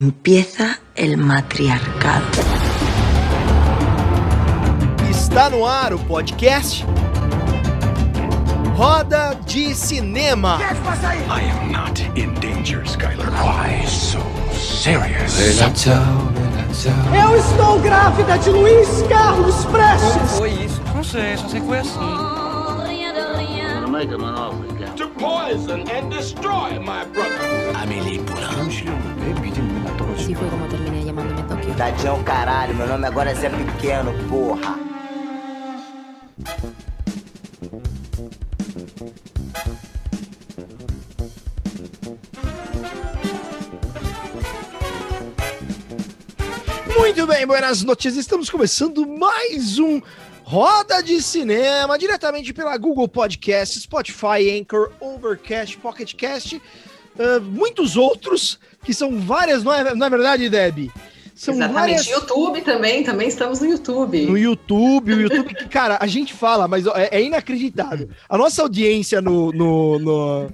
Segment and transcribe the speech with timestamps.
[0.00, 2.24] Empieza el matriarcado.
[5.10, 6.84] Está no ar o podcast
[8.76, 10.60] Roda de Cinema.
[11.28, 13.28] I am not in danger, Skylar.
[13.42, 14.20] Why so
[14.52, 15.36] serious?
[17.12, 20.38] Eu estou grávida de Luiz Carlos Prestes.
[20.38, 20.80] Foi isso?
[20.94, 21.98] Não sei, só sei que foi assim.
[24.94, 27.58] To poison and destroy my brother.
[27.74, 28.67] Así
[31.78, 34.76] Tadinho é o caralho, meu nome agora é Zé Pequeno, porra.
[46.96, 48.16] Muito bem, buenas notícias.
[48.16, 50.02] Estamos começando mais um
[50.42, 56.60] Roda de Cinema, diretamente pela Google Podcast, Spotify, Anchor, Overcast, Pocketcast,
[57.20, 60.90] ah, muitos outros, que são várias, não é, não é verdade, Deb?
[61.38, 62.10] São Exatamente.
[62.10, 64.26] YouTube também, também estamos no YouTube.
[64.26, 68.08] No YouTube, o YouTube que, cara, a gente fala, mas é, é inacreditável.
[68.28, 70.48] A nossa audiência no, no, no,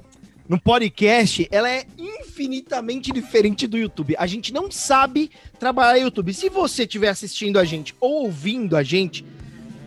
[0.47, 4.15] no podcast, ela é infinitamente diferente do YouTube.
[4.19, 6.35] A gente não sabe trabalhar YouTube.
[6.35, 9.25] Se você estiver assistindo a gente ou ouvindo a gente,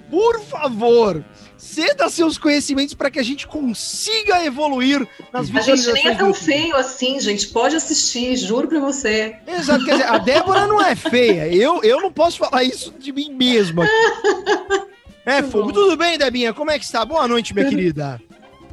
[0.10, 1.24] por favor,
[1.58, 6.18] ceda seus conhecimentos para que a gente consiga evoluir nas A gente nem é visualizações
[6.18, 7.48] tão feio assim, gente.
[7.48, 9.36] Pode assistir, juro pra você.
[9.48, 11.48] Exato, quer dizer, a Débora não é feia.
[11.48, 13.82] Eu, eu não posso falar isso de mim mesmo.
[13.82, 13.92] aqui.
[15.28, 15.74] É, fogo.
[15.74, 16.54] Tudo bem, Debinha?
[16.54, 17.04] Como é que está?
[17.04, 18.22] Boa noite, minha querida.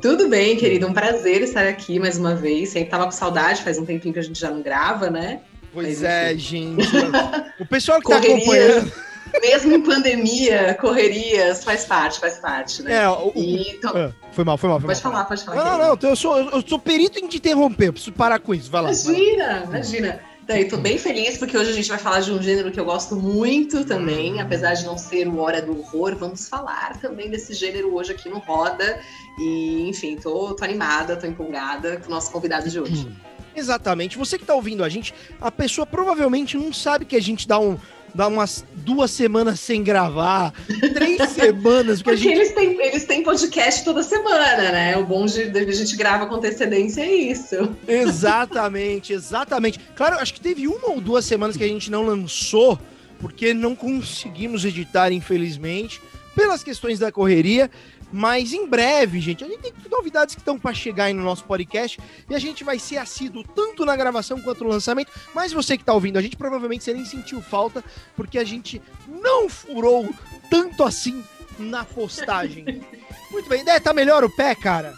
[0.00, 0.86] Tudo bem, querido.
[0.86, 2.68] Um prazer estar aqui mais uma vez.
[2.68, 5.40] Sempre tava com saudade, faz um tempinho que a gente já não grava, né?
[5.72, 6.76] Pois Mas, é, enfim.
[6.78, 6.88] gente.
[7.58, 8.36] O pessoal que tá Correria.
[8.36, 8.92] acompanhando.
[9.40, 12.94] Mesmo em pandemia, correrias, faz parte, faz parte, né?
[13.02, 15.12] É, o, E to- Ah, foi mal, foi mal, foi Pode mal.
[15.12, 15.56] falar, pode falar.
[15.64, 16.08] Não, não, não.
[16.10, 17.92] Eu sou, eu sou perito em te interromper.
[17.92, 18.70] Preciso parar com isso.
[18.70, 18.90] Vai lá.
[18.92, 19.10] vai lá.
[19.12, 20.20] Imagina, imagina.
[20.46, 22.84] Daí, tô bem feliz porque hoje a gente vai falar de um gênero que eu
[22.84, 27.54] gosto muito também, apesar de não ser o Hora do Horror, vamos falar também desse
[27.54, 29.00] gênero hoje aqui no Roda.
[29.38, 33.08] E, enfim, tô, tô animada, tô empolgada com o nosso convidado de hoje.
[33.56, 34.18] Exatamente.
[34.18, 37.58] Você que tá ouvindo a gente, a pessoa provavelmente não sabe que a gente dá
[37.58, 37.78] um.
[38.14, 40.52] Dá umas duas semanas sem gravar,
[40.94, 42.36] três semanas, porque Porque gente.
[42.36, 44.96] eles têm, eles têm podcast toda semana, né?
[44.96, 47.76] O bom de, de a gente grava com antecedência é isso.
[47.88, 49.80] Exatamente, exatamente.
[49.96, 52.78] Claro, acho que teve uma ou duas semanas que a gente não lançou,
[53.18, 56.00] porque não conseguimos editar, infelizmente,
[56.36, 57.70] pelas questões da correria.
[58.16, 61.42] Mas em breve, gente, a gente tem novidades que estão para chegar aí no nosso
[61.46, 61.98] podcast
[62.30, 65.10] e a gente vai ser assíduo tanto na gravação quanto no lançamento.
[65.34, 67.82] Mas você que tá ouvindo, a gente provavelmente você nem sentiu falta,
[68.14, 70.08] porque a gente não furou
[70.48, 71.24] tanto assim
[71.58, 72.86] na postagem.
[73.32, 73.80] Muito bem, né?
[73.80, 74.94] Tá melhor o pé, cara?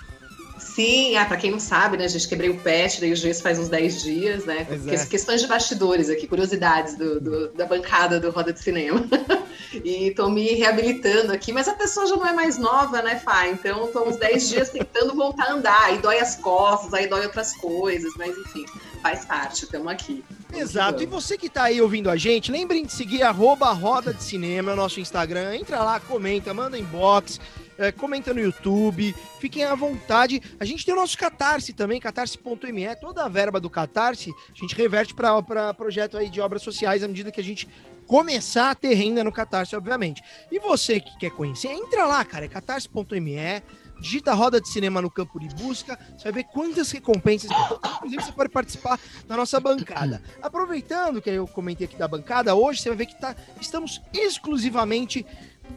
[0.59, 3.59] Sim, ah, pra quem não sabe, né, gente, quebrei o pé, tirei o gesso faz
[3.59, 4.67] uns 10 dias, né?
[4.89, 5.05] É.
[5.07, 9.05] Questões de bastidores aqui, curiosidades do, do- da bancada do Roda de Cinema.
[9.85, 13.49] e tô me reabilitando aqui, mas a pessoa já não é mais nova, né, Fá?
[13.49, 15.85] Então tô uns 10 dias tentando voltar a andar.
[15.85, 18.65] Aí dói as costas, aí dói outras coisas, mas enfim,
[19.03, 20.25] faz parte, estamos aqui.
[20.55, 21.03] Exato.
[21.03, 24.71] E você que tá aí ouvindo a gente, lembrem de seguir arroba Roda de Cinema,
[24.71, 25.55] é o nosso Instagram.
[25.57, 27.39] Entra lá, comenta, manda inbox,
[27.79, 30.43] é, comenta no YouTube, fiquem à vontade.
[30.59, 32.97] A gente tem o nosso Catarse também, catarse.me.
[32.97, 37.09] Toda a verba do Catarse a gente reverte para projeto aí de obras sociais à
[37.09, 37.69] medida que a gente
[38.07, 40.23] começar a ter renda no Catarse, obviamente.
[40.51, 43.63] E você que quer conhecer, entra lá, cara, é catarse.me.
[43.99, 47.51] Digita Roda de Cinema no campo de busca, você vai ver quantas recompensas.
[47.97, 50.23] Inclusive, você pode participar da nossa bancada.
[50.43, 55.25] Aproveitando que eu comentei aqui da bancada, hoje você vai ver que tá, estamos exclusivamente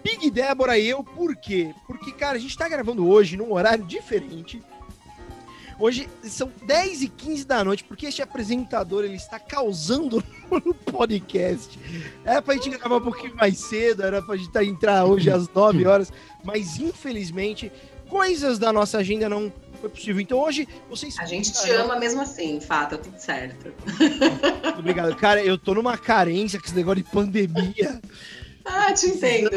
[0.03, 1.03] Big Débora e eu.
[1.03, 1.73] Por quê?
[1.87, 4.61] Porque, cara, a gente tá gravando hoje num horário diferente.
[5.77, 11.79] Hoje são 10 e 15 da noite, porque este apresentador ele está causando no podcast.
[12.25, 15.47] Era pra gente gravar um pouquinho mais cedo, era pra gente tá- entrar hoje às
[15.47, 16.11] 9 horas,
[16.43, 17.71] mas infelizmente
[18.09, 20.19] coisas da nossa agenda não foi possível.
[20.19, 21.17] Então hoje vocês.
[21.17, 23.71] A gente te ama mesmo assim, Fá, tá tudo certo.
[23.97, 25.15] Muito obrigado.
[25.15, 28.01] Cara, eu tô numa carência com esse negócio de pandemia.
[28.71, 29.49] Ah, te entendo.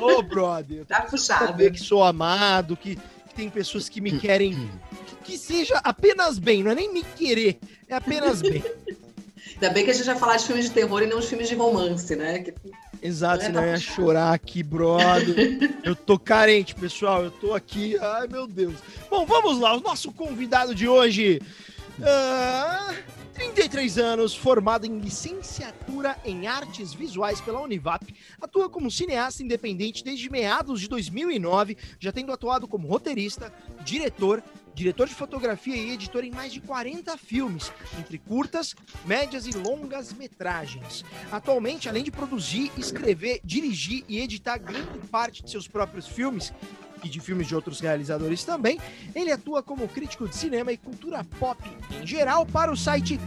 [0.00, 0.84] Ô, brother.
[0.86, 1.70] Tá Saber puxado.
[1.72, 4.70] que sou amado, que, que tem pessoas que me querem.
[5.06, 7.58] Que, que seja apenas bem, não é nem me querer,
[7.88, 8.62] é apenas bem.
[9.54, 11.48] Ainda bem que a gente vai falar de filmes de terror e não de filmes
[11.48, 12.38] de romance, né?
[12.40, 12.54] Que-
[13.02, 15.58] Exato, É, senão tá eu ia chorar aqui, brother.
[15.82, 17.24] Eu tô carente, pessoal.
[17.24, 17.96] Eu tô aqui.
[17.98, 18.74] Ai, meu Deus.
[19.08, 19.74] Bom, vamos lá.
[19.76, 21.40] O nosso convidado de hoje.
[22.02, 22.94] ah,
[23.34, 28.09] 33 anos, formado em licenciatura em artes visuais pela Univap,
[28.40, 33.52] atua como cineasta independente desde meados de 2009, já tendo atuado como roteirista,
[33.84, 34.42] diretor
[34.74, 40.12] diretor de fotografia e editor em mais de 40 filmes, entre curtas, médias e longas
[40.12, 41.04] metragens.
[41.30, 46.52] Atualmente, além de produzir, escrever, dirigir e editar grande parte de seus próprios filmes,
[47.02, 48.78] e de filmes de outros realizadores também,
[49.14, 53.18] ele atua como crítico de cinema e cultura pop em geral para o site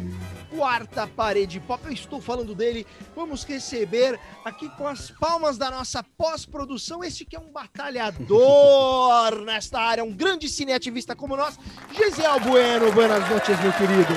[0.55, 1.81] Quarta Parede Pop.
[1.85, 2.85] Eu estou falando dele.
[3.15, 9.79] Vamos receber aqui com as palmas da nossa pós-produção este que é um batalhador nesta
[9.79, 11.57] área, um grande cineativista como nós,
[11.91, 12.91] Gesiel Bueno.
[12.91, 14.13] Buenas noites, meu querido.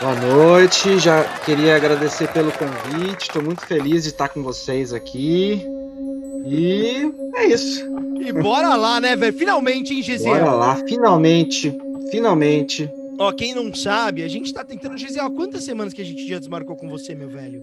[0.00, 5.64] Boa noite, já queria agradecer pelo convite, estou muito feliz de estar com vocês aqui.
[6.44, 7.84] E é isso.
[8.20, 9.36] E bora lá, né, velho?
[9.36, 10.34] Finalmente, hein, Gesiel?
[10.34, 11.76] Bora lá, finalmente,
[12.10, 12.90] finalmente.
[13.18, 16.38] Ó, quem não sabe, a gente tá tentando, Gesiel, quantas semanas que a gente já
[16.38, 17.62] desmarcou com você, meu velho?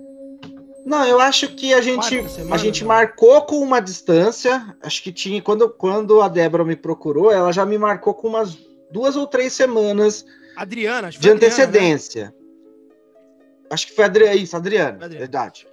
[0.86, 4.76] Não, eu acho que a gente, semana, a gente marcou com uma distância.
[4.82, 5.42] Acho que tinha.
[5.42, 8.58] Quando, quando a Débora me procurou, ela já me marcou com umas
[8.92, 12.28] duas ou três semanas Adriana, de antecedência.
[12.28, 12.40] Adriana, né?
[13.70, 15.68] Acho que foi Adriana, isso, Adriana, Adriana, verdade.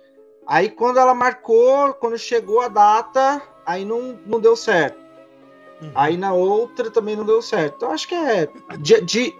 [0.46, 4.96] Aí quando ela marcou, quando chegou a data, aí não, não deu certo.
[5.82, 5.90] Uhum.
[5.94, 7.74] Aí na outra também não deu certo.
[7.76, 8.48] Então acho que é
[8.78, 9.34] de, de,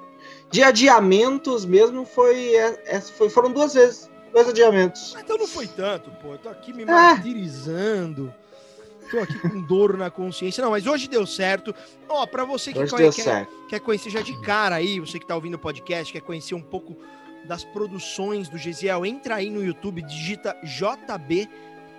[0.51, 5.13] de adiamentos mesmo foi, é, é, foi, foram duas vezes, dois adiamentos.
[5.15, 6.33] Mas então não foi tanto, pô.
[6.33, 6.87] Eu tô aqui me é.
[6.87, 8.35] martirizando.
[9.09, 10.63] Tô aqui com dor na consciência.
[10.63, 11.73] Não, mas hoje deu certo.
[12.09, 15.37] Ó, para você que quer, quer, quer, conhecer já de cara aí, você que tá
[15.37, 16.97] ouvindo o podcast, quer conhecer um pouco
[17.47, 21.49] das produções do Gesiel, entra aí no YouTube, digita JB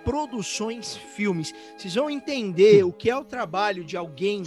[0.04, 1.54] Produções Filmes.
[1.76, 4.42] Vocês vão entender o que é o trabalho de alguém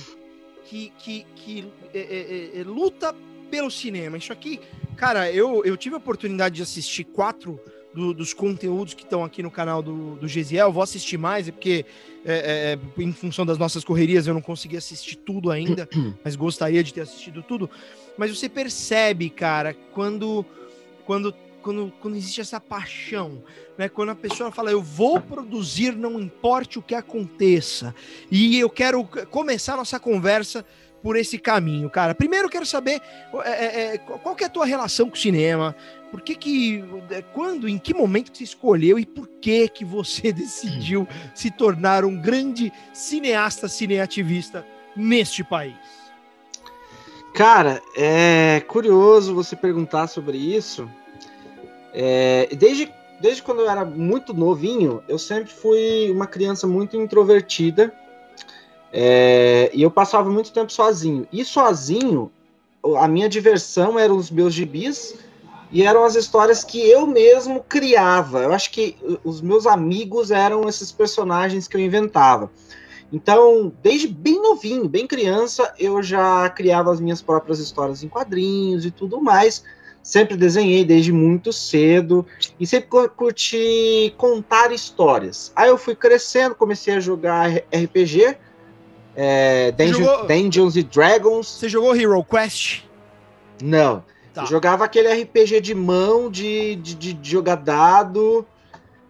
[0.65, 3.15] que, que, que é, é, é, é, luta
[3.49, 4.17] pelo cinema.
[4.17, 4.59] Isso aqui,
[4.95, 7.59] cara, eu, eu tive a oportunidade de assistir quatro
[7.93, 10.71] do, dos conteúdos que estão aqui no canal do, do Gesiel.
[10.71, 11.85] Vou assistir mais, é porque
[12.25, 15.87] é, é, em função das nossas correrias eu não consegui assistir tudo ainda,
[16.23, 17.69] mas gostaria de ter assistido tudo.
[18.17, 20.45] Mas você percebe, cara, quando
[21.11, 23.43] quando, quando, quando existe essa paixão,
[23.77, 23.89] né?
[23.89, 27.93] Quando a pessoa fala, eu vou produzir, não importe o que aconteça.
[28.31, 30.65] E eu quero começar nossa conversa
[31.03, 32.15] por esse caminho, cara.
[32.15, 33.01] Primeiro quero saber
[33.43, 35.75] é, é, é, qual que é a tua relação com o cinema,
[36.09, 39.83] por que que, é, quando, em que momento que você escolheu e por que que
[39.83, 41.05] você decidiu
[41.35, 44.65] se tornar um grande cineasta, cineativista
[44.95, 45.75] neste país?
[47.33, 50.89] Cara, é curioso você perguntar sobre isso.
[51.93, 57.93] É, desde, desde quando eu era muito novinho, eu sempre fui uma criança muito introvertida.
[58.93, 61.27] É, e eu passava muito tempo sozinho.
[61.31, 62.31] E sozinho,
[62.97, 65.15] a minha diversão eram os meus gibis
[65.71, 68.39] e eram as histórias que eu mesmo criava.
[68.39, 72.51] Eu acho que os meus amigos eram esses personagens que eu inventava.
[73.11, 78.85] Então, desde bem novinho, bem criança, eu já criava as minhas próprias histórias em quadrinhos
[78.85, 79.63] e tudo mais.
[80.03, 82.25] Sempre desenhei desde muito cedo
[82.59, 85.51] e sempre curti contar histórias.
[85.55, 88.35] Aí eu fui crescendo, comecei a jogar RPG,
[89.15, 91.47] é, Dungeon, Dungeons e Dragons.
[91.47, 92.83] Você jogou Hero Quest?
[93.61, 94.03] Não.
[94.33, 94.45] Tá.
[94.45, 98.45] Jogava aquele RPG de mão, de, de, de jogar dado.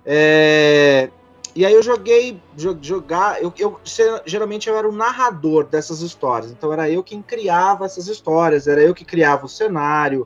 [0.05, 1.09] É,
[1.53, 2.41] e aí eu joguei,
[2.81, 3.79] jogar, eu, eu,
[4.25, 8.81] geralmente eu era o narrador dessas histórias, então era eu quem criava essas histórias, era
[8.81, 10.25] eu que criava o cenário,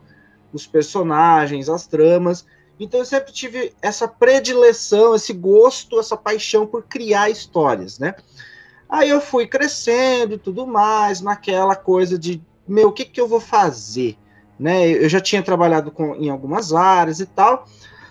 [0.56, 2.44] os personagens, as tramas.
[2.78, 8.14] Então eu sempre tive essa predileção, esse gosto, essa paixão por criar histórias, né?
[8.88, 13.26] Aí eu fui crescendo e tudo mais, naquela coisa de, meu, o que que eu
[13.26, 14.16] vou fazer?
[14.58, 14.88] Né?
[14.88, 17.66] Eu já tinha trabalhado com, em algumas áreas e tal,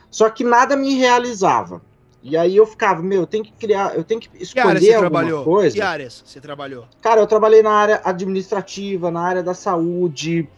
[0.10, 1.81] só que nada me realizava.
[2.22, 5.12] E aí eu ficava, meu, eu tenho que criar, eu tenho que escolher que alguma
[5.12, 5.43] trabalhou?
[5.43, 5.75] coisa.
[5.75, 6.86] Que áreas você trabalhou?
[7.00, 10.50] Cara, eu trabalhei na área administrativa, na área da saúde,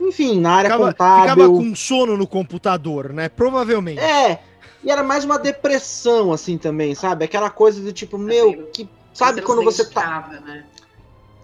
[0.00, 1.22] enfim, na área ficava, contábil.
[1.22, 3.28] Ficava com sono no computador, né?
[3.28, 4.00] Provavelmente.
[4.00, 4.40] É.
[4.82, 7.24] E era mais uma depressão, assim, também, sabe?
[7.24, 8.88] Aquela coisa do tipo, meu, que.
[9.12, 10.28] Sabe quando você tá.
[10.44, 10.64] Né?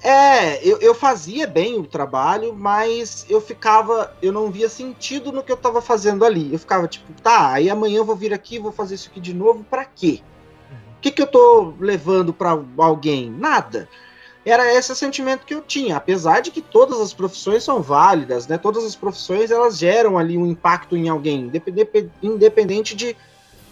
[0.04, 5.42] É, eu, eu fazia bem o trabalho, mas eu ficava, eu não via sentido no
[5.42, 6.52] que eu tava fazendo ali.
[6.52, 9.32] Eu ficava tipo, tá, aí amanhã eu vou vir aqui, vou fazer isso aqui de
[9.32, 10.20] novo, para quê?
[10.98, 13.30] O que, que eu tô levando para alguém?
[13.30, 13.88] Nada.
[14.44, 18.58] Era esse sentimento que eu tinha, apesar de que todas as profissões são válidas, né?
[18.58, 21.50] Todas as profissões elas geram ali um impacto em alguém,
[22.22, 23.16] independente de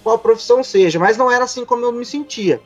[0.03, 2.61] qual profissão seja, mas não era assim como eu me sentia.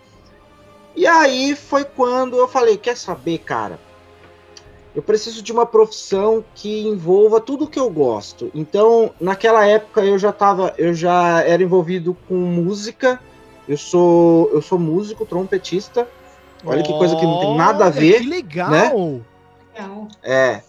[0.94, 3.78] E aí foi quando eu falei: quer saber, cara?
[4.94, 8.50] Eu preciso de uma profissão que envolva tudo que eu gosto.
[8.54, 13.20] Então, naquela época eu já tava, eu já era envolvido com música.
[13.68, 16.08] Eu sou, eu sou músico, trompetista.
[16.66, 18.20] Olha que coisa que não tem nada a ver.
[18.20, 18.70] Que legal!
[18.70, 19.23] Né?
[19.75, 20.08] legal.
[20.23, 20.62] É.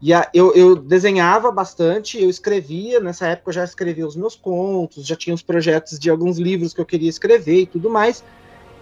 [0.00, 4.36] E a, eu, eu desenhava bastante, eu escrevia, nessa época eu já escrevia os meus
[4.36, 8.22] contos, já tinha os projetos de alguns livros que eu queria escrever e tudo mais.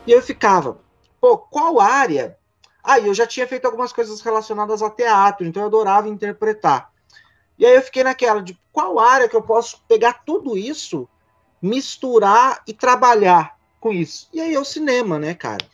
[0.06, 0.78] E eu ficava,
[1.20, 2.36] pô, qual área?
[2.84, 6.90] Ah, eu já tinha feito algumas coisas relacionadas ao teatro, então eu adorava interpretar.
[7.58, 11.08] E aí eu fiquei naquela de qual área que eu posso pegar tudo isso,
[11.60, 14.28] misturar e trabalhar com isso.
[14.32, 15.64] E aí é o cinema, né, cara?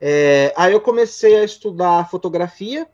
[0.00, 2.88] É, aí eu comecei a estudar fotografia,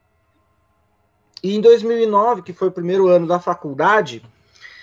[1.43, 4.23] e em 2009, que foi o primeiro ano da faculdade.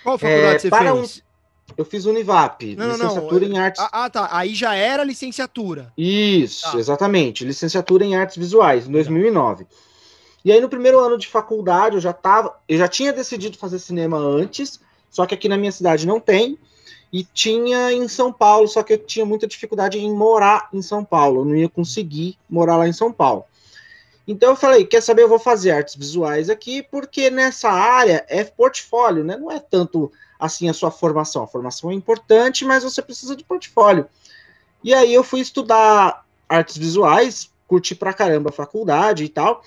[0.02, 1.18] Qual faculdade é, você fez?
[1.18, 1.24] Um...
[1.76, 3.56] Eu fiz Univap, não, licenciatura não, não.
[3.56, 3.86] em artes.
[3.90, 4.28] Ah, tá.
[4.30, 5.92] Aí já era licenciatura.
[5.96, 6.78] Isso, tá.
[6.78, 7.44] exatamente.
[7.44, 9.66] Licenciatura em artes visuais, em 2009.
[10.44, 12.54] E aí, no primeiro ano de faculdade, eu já tava.
[12.68, 14.78] Eu já tinha decidido fazer cinema antes,
[15.10, 16.58] só que aqui na minha cidade não tem.
[17.14, 21.04] E tinha em São Paulo, só que eu tinha muita dificuldade em morar em São
[21.04, 21.42] Paulo.
[21.42, 23.44] Eu não ia conseguir morar lá em São Paulo.
[24.26, 28.42] Então eu falei, quer saber, eu vou fazer artes visuais aqui, porque nessa área é
[28.42, 29.36] portfólio, né?
[29.36, 31.44] Não é tanto assim a sua formação.
[31.44, 34.08] A formação é importante, mas você precisa de portfólio.
[34.82, 39.62] E aí eu fui estudar artes visuais, curti pra caramba a faculdade e tal.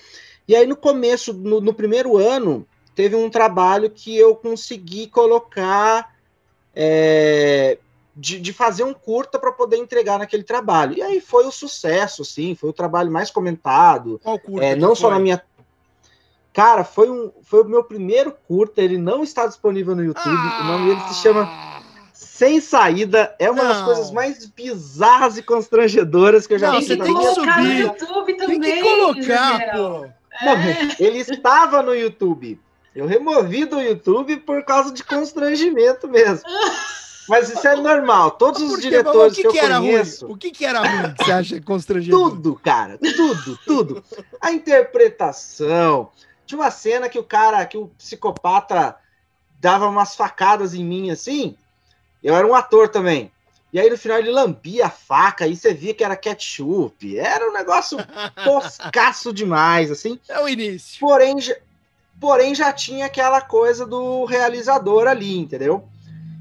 [0.46, 6.17] E aí no começo, no, no primeiro ano, teve um trabalho que eu consegui colocar
[6.80, 7.76] é,
[8.14, 10.96] de, de fazer um curta para poder entregar naquele trabalho.
[10.96, 14.20] E aí foi o sucesso, sim, foi o trabalho mais comentado.
[14.22, 14.64] Qual curta?
[14.64, 15.42] É, não só na minha.
[16.52, 20.24] Cara, foi, um, foi o meu primeiro curta, ele não está disponível no YouTube.
[20.24, 20.60] Ah!
[20.62, 21.82] O nome dele se chama
[22.12, 23.34] Sem Saída.
[23.40, 23.70] É uma não.
[23.70, 26.86] das coisas mais bizarras e constrangedoras que eu já vi.
[26.86, 27.56] Você tem que subir.
[27.56, 30.06] No YouTube também, tem que colocar, pô.
[30.42, 30.96] Não, é.
[31.00, 32.60] ele estava no YouTube.
[32.94, 36.48] Eu removi do YouTube por causa de constrangimento mesmo.
[37.28, 38.32] Mas isso é normal.
[38.32, 40.26] Todos os diretores que, que, que, eu conheço.
[40.26, 40.34] Ruim?
[40.34, 42.30] O que, que era ruim que você acha constrangedor?
[42.30, 42.98] Tudo, cara.
[42.98, 44.04] Tudo, tudo.
[44.40, 46.10] A interpretação.
[46.46, 48.96] Tinha uma cena que o cara, que o psicopata
[49.60, 51.54] dava umas facadas em mim assim.
[52.22, 53.30] Eu era um ator também.
[53.70, 57.18] E aí no final ele lambia a faca e você via que era ketchup.
[57.18, 57.98] Era um negócio
[58.42, 60.18] toscaço demais, assim.
[60.26, 60.98] É o início.
[61.00, 61.36] Porém,
[62.20, 65.88] porém já tinha aquela coisa do realizador ali, entendeu?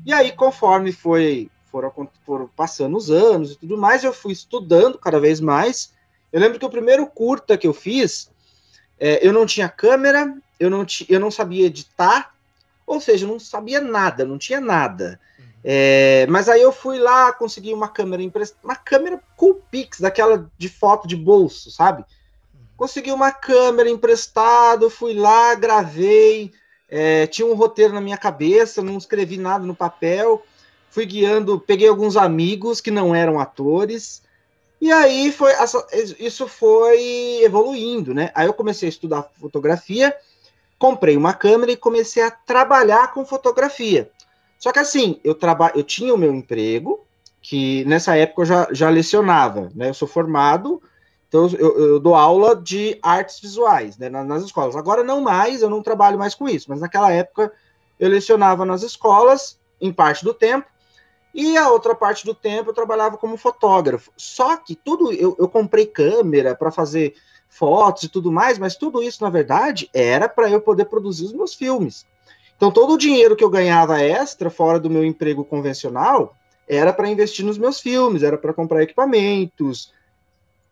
[0.05, 1.91] E aí, conforme foi foram,
[2.25, 5.93] foram passando os anos e tudo mais, eu fui estudando cada vez mais.
[6.31, 8.29] Eu lembro que o primeiro curta que eu fiz,
[8.99, 12.33] é, eu não tinha câmera, eu não, eu não sabia editar,
[12.85, 15.19] ou seja, eu não sabia nada, não tinha nada.
[15.37, 15.45] Uhum.
[15.63, 20.69] É, mas aí eu fui lá, consegui uma câmera emprestada, uma câmera Coolpix, daquela de
[20.69, 22.03] foto de bolso, sabe?
[22.77, 26.51] Consegui uma câmera emprestada, fui lá, gravei,
[26.87, 30.45] é, tinha um roteiro na minha cabeça, não escrevi nada no papel,
[30.91, 34.21] fui guiando, peguei alguns amigos que não eram atores,
[34.79, 35.53] e aí foi
[36.19, 38.31] isso foi evoluindo, né?
[38.35, 40.15] Aí eu comecei a estudar fotografia,
[40.77, 44.11] comprei uma câmera e comecei a trabalhar com fotografia.
[44.59, 45.71] Só que assim, eu traba...
[45.73, 47.03] eu tinha o meu emprego,
[47.41, 49.89] que nessa época eu já, já lecionava, né?
[49.89, 50.79] Eu sou formado
[51.27, 54.75] então, eu, eu, dou aula de artes visuais né, nas, escolas.
[54.75, 57.51] Agora, não mais, eu não trabalho mais com isso, mas naquela época
[57.99, 60.67] eu lecionava nas escolas, em parte do tempo,
[61.33, 64.11] e a outra parte do tempo eu trabalhava como fotógrafo.
[64.15, 67.13] Só que tudo, eu, eu comprei câmera para fazer
[67.49, 71.33] fotos e tudo mais, mas tudo isso, na verdade, era para eu poder produzir os
[71.33, 72.05] meus filmes.
[72.55, 76.35] Então, todo o dinheiro que eu ganhava extra, fora do meu emprego convencional,
[76.67, 79.93] era para investir nos meus filmes, era para comprar equipamentos,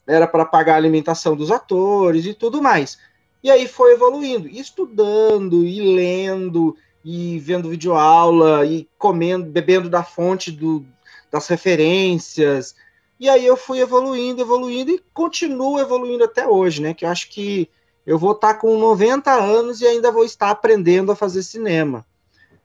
[0.08, 2.98] era para pagar a alimentação dos atores e tudo mais.
[3.44, 10.52] E aí foi evoluindo, estudando e lendo e vendo videoaula e comendo, bebendo da fonte
[10.52, 10.84] do,
[11.32, 12.76] das referências.
[13.20, 16.94] E aí eu fui evoluindo, evoluindo e continuo evoluindo até hoje, né?
[16.94, 17.70] Que eu acho que
[18.06, 22.06] eu vou estar tá com 90 anos e ainda vou estar aprendendo a fazer cinema.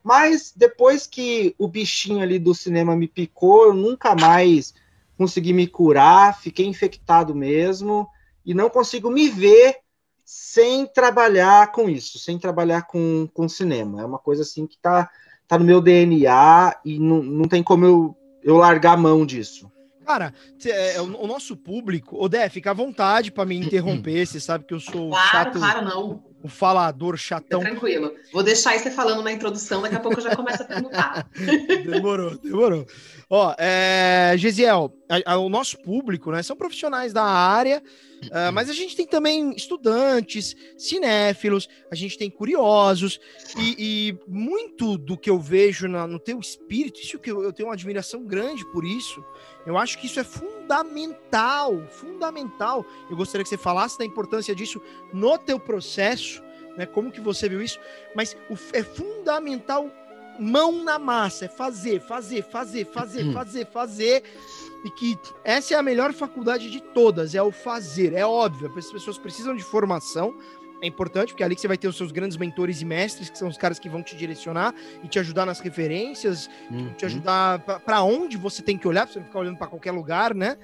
[0.02, 4.74] Mas depois que o bichinho ali do cinema me picou, eu nunca mais
[5.20, 8.08] consegui me curar, fiquei infectado mesmo
[8.42, 9.76] e não consigo me ver
[10.24, 14.00] sem trabalhar com isso, sem trabalhar com, com cinema.
[14.00, 15.10] É uma coisa assim que tá,
[15.46, 19.70] tá no meu DNA e não, não tem como eu, eu largar a mão disso.
[20.06, 20.32] Cara,
[20.64, 24.72] é, o, nosso público, o Dé, fica à vontade para me interromper, você sabe que
[24.72, 25.58] eu sou claro, chato.
[25.58, 26.29] Claro, não.
[26.42, 27.60] O falador chatão.
[27.60, 28.14] Tranquilo.
[28.32, 31.28] Vou deixar você falando na introdução, daqui a pouco eu já começo a perguntar.
[31.84, 32.86] demorou, demorou.
[33.28, 37.80] Ó, é, Gisiel, a, a, o nosso público, né, são profissionais da área,
[38.24, 43.20] uh, mas a gente tem também estudantes, cinéfilos, a gente tem curiosos,
[43.56, 47.52] e, e muito do que eu vejo na, no teu espírito, isso que eu, eu
[47.52, 49.24] tenho uma admiração grande por isso,
[49.66, 52.84] eu acho que isso é fundamental, fundamental.
[53.10, 54.80] Eu gostaria que você falasse da importância disso
[55.12, 56.42] no teu processo,
[56.76, 57.78] né, como que você viu isso,
[58.14, 59.90] mas o, é fundamental
[60.38, 63.32] mão na massa, é fazer, fazer, fazer, fazer, hum.
[63.32, 64.22] fazer, fazer.
[64.82, 68.14] E que essa é a melhor faculdade de todas, é o fazer.
[68.14, 70.34] É óbvio, as pessoas precisam de formação,
[70.82, 73.28] é importante, porque é ali que você vai ter os seus grandes mentores e mestres,
[73.28, 76.92] que são os caras que vão te direcionar e te ajudar nas referências, uhum.
[76.94, 79.92] te ajudar para onde você tem que olhar, pra você não ficar olhando para qualquer
[79.92, 80.56] lugar, né?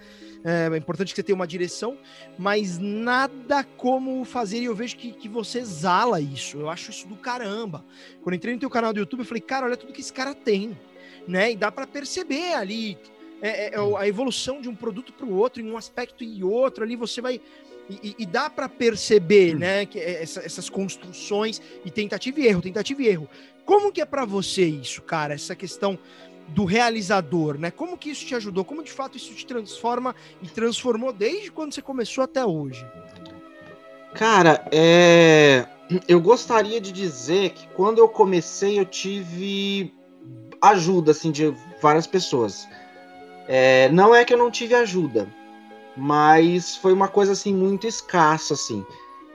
[0.45, 1.99] É, é, importante que você tenha uma direção,
[2.39, 6.59] mas nada como fazer, e eu vejo que, que você exala isso.
[6.59, 7.85] Eu acho isso do caramba.
[8.23, 10.35] Quando entrei no teu canal do YouTube, eu falei, cara, olha tudo que esse cara
[10.35, 10.79] tem,
[11.27, 11.53] né?
[11.53, 12.97] E dá para perceber ali
[13.41, 16.43] é, é, é a evolução de um produto para o outro, em um aspecto e
[16.43, 17.41] outro, ali você vai.
[17.89, 22.61] E, e dá para perceber, né, que é, essa, essas construções e tentativa e erro,
[22.61, 23.29] tentativa e erro.
[23.65, 25.35] Como que é para você isso, cara?
[25.35, 25.99] Essa questão
[26.49, 27.71] do realizador, né?
[27.71, 28.65] Como que isso te ajudou?
[28.65, 32.87] Como de fato isso te transforma e transformou desde quando você começou até hoje?
[34.15, 35.67] Cara, é...
[36.09, 39.93] eu gostaria de dizer que quando eu comecei eu tive
[40.63, 41.53] ajuda assim de
[41.83, 42.69] várias pessoas.
[43.49, 43.89] É...
[43.91, 45.29] Não é que eu não tive ajuda,
[45.97, 48.85] mas foi uma coisa assim muito escassa assim.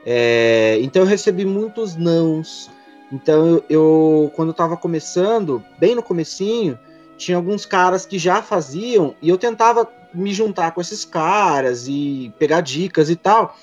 [0.04, 0.78] É...
[0.80, 2.70] Então eu recebi muitos nãos.
[3.10, 6.78] Então eu, eu quando eu tava começando, bem no comecinho,
[7.16, 12.32] tinha alguns caras que já faziam e eu tentava me juntar com esses caras e
[12.38, 13.56] pegar dicas e tal.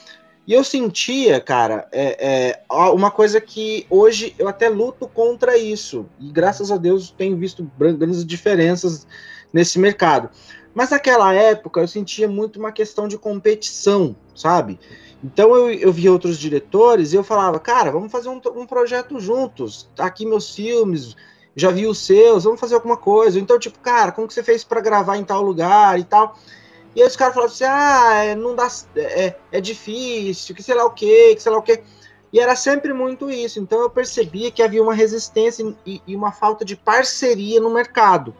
[0.49, 6.07] E eu sentia, cara, é, é, uma coisa que hoje eu até luto contra isso.
[6.19, 9.05] E graças a Deus tenho visto grandes diferenças
[9.53, 10.27] nesse mercado.
[10.73, 14.79] Mas naquela época eu sentia muito uma questão de competição, sabe?
[15.23, 19.19] Então eu, eu via outros diretores e eu falava, cara, vamos fazer um, um projeto
[19.19, 19.89] juntos.
[19.95, 21.15] Tá aqui meus filmes,
[21.55, 23.39] já vi os seus, vamos fazer alguma coisa.
[23.39, 26.37] Então, tipo, cara, como que você fez para gravar em tal lugar e tal?
[26.95, 30.75] E aí os caras falavam assim, ah, é, não dá, é, é difícil, que sei
[30.75, 31.81] lá o que, que sei lá o que.
[32.31, 33.59] E era sempre muito isso.
[33.59, 38.35] Então eu percebia que havia uma resistência e, e uma falta de parceria no mercado.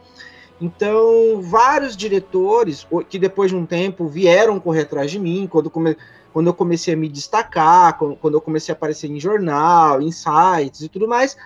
[0.61, 5.95] Então, vários diretores que depois de um tempo vieram correr atrás de mim, quando, come,
[6.33, 10.11] quando eu comecei a me destacar, quando, quando eu comecei a aparecer em jornal, em
[10.11, 11.37] sites e tudo mais,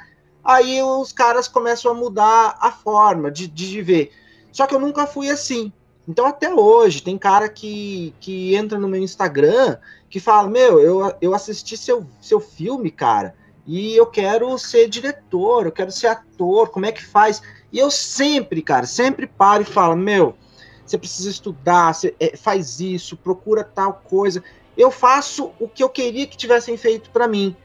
[0.43, 4.11] aí os caras começam a mudar a forma de, de ver.
[4.51, 5.71] Só que eu nunca fui assim.
[6.07, 9.77] Então, até hoje, tem cara que, que entra no meu Instagram
[10.09, 15.65] que fala: Meu, eu, eu assisti seu, seu filme, cara, e eu quero ser diretor,
[15.65, 17.41] eu quero ser ator, como é que faz?
[17.73, 20.35] E eu sempre, cara, sempre paro e falo: Meu,
[20.85, 24.43] você precisa estudar, você, é, faz isso, procura tal coisa.
[24.77, 27.55] Eu faço o que eu queria que tivessem feito para mim.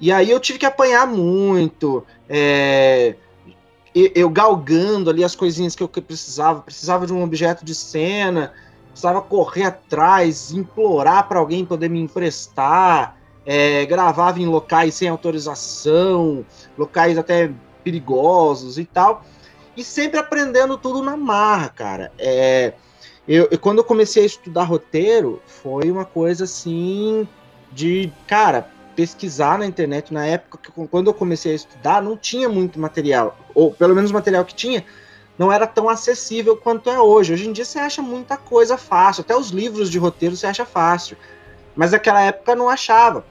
[0.00, 3.16] E aí eu tive que apanhar muito, é,
[3.94, 8.52] eu galgando ali as coisinhas que eu precisava, precisava de um objeto de cena,
[8.90, 16.46] precisava correr atrás, implorar para alguém poder me emprestar, é, gravava em locais sem autorização,
[16.76, 17.50] locais até
[17.82, 19.24] perigosos e tal,
[19.78, 22.12] e sempre aprendendo tudo na marra, cara.
[22.18, 22.72] É,
[23.28, 27.28] eu, eu, quando eu comecei a estudar roteiro, foi uma coisa assim
[27.70, 32.48] de, cara, pesquisar na internet na época que quando eu comecei a estudar não tinha
[32.48, 34.84] muito material, ou pelo menos o material que tinha
[35.38, 37.32] não era tão acessível quanto é hoje.
[37.32, 40.66] Hoje em dia você acha muita coisa fácil, até os livros de roteiro você acha
[40.66, 41.16] fácil,
[41.76, 43.24] mas naquela época não achava.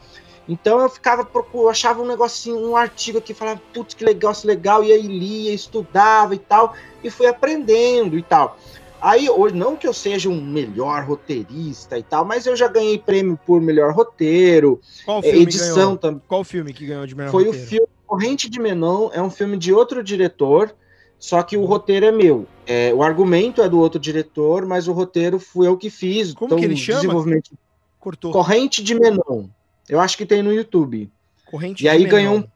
[0.47, 4.47] Então eu ficava procurando, achava um negocinho, um artigo que falava, putz, que legal, que
[4.47, 8.57] legal, e aí lia, estudava e tal, e fui aprendendo e tal.
[8.99, 12.97] Aí, hoje, não que eu seja um melhor roteirista e tal, mas eu já ganhei
[12.97, 16.21] prêmio por melhor roteiro, Qual filme edição também.
[16.27, 17.63] Qual filme que ganhou de melhor Foi roteiro?
[17.63, 20.73] o filme Corrente de Menon, é um filme de outro diretor,
[21.19, 22.47] só que o roteiro é meu.
[22.65, 26.33] É, o argumento é do outro diretor, mas o roteiro fui eu que fiz.
[26.33, 27.01] Como então, que ele chama?
[27.01, 27.51] Desenvolvimento...
[27.99, 28.31] Cortou.
[28.31, 29.47] Corrente de Menon.
[29.89, 31.09] Eu acho que tem no YouTube.
[31.45, 32.09] Corrente e de aí Menon.
[32.11, 32.47] ganhou um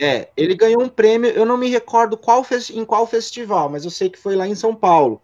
[0.00, 3.90] é, ele ganhou um prêmio, eu não me recordo qual em qual festival, mas eu
[3.90, 5.20] sei que foi lá em São Paulo.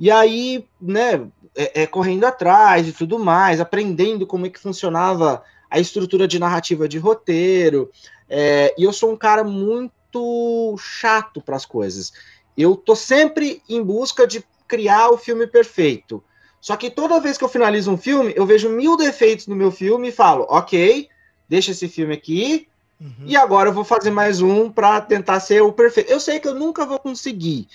[0.00, 5.42] E aí, né, é, é, correndo atrás e tudo mais, aprendendo como é que funcionava
[5.70, 7.90] a estrutura de narrativa de roteiro.
[8.28, 12.12] É, e eu sou um cara muito chato para as coisas.
[12.56, 16.22] Eu tô sempre em busca de criar o filme perfeito.
[16.64, 19.70] Só que toda vez que eu finalizo um filme, eu vejo mil defeitos no meu
[19.70, 21.10] filme e falo, ok,
[21.46, 22.66] deixa esse filme aqui,
[22.98, 23.26] uhum.
[23.26, 26.10] e agora eu vou fazer mais um para tentar ser o perfeito.
[26.10, 27.68] Eu sei que eu nunca vou conseguir,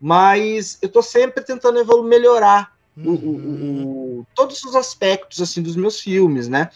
[0.00, 3.14] mas eu tô sempre tentando evoluir, melhorar uhum.
[3.14, 6.70] o, o, o, todos os aspectos assim dos meus filmes, né?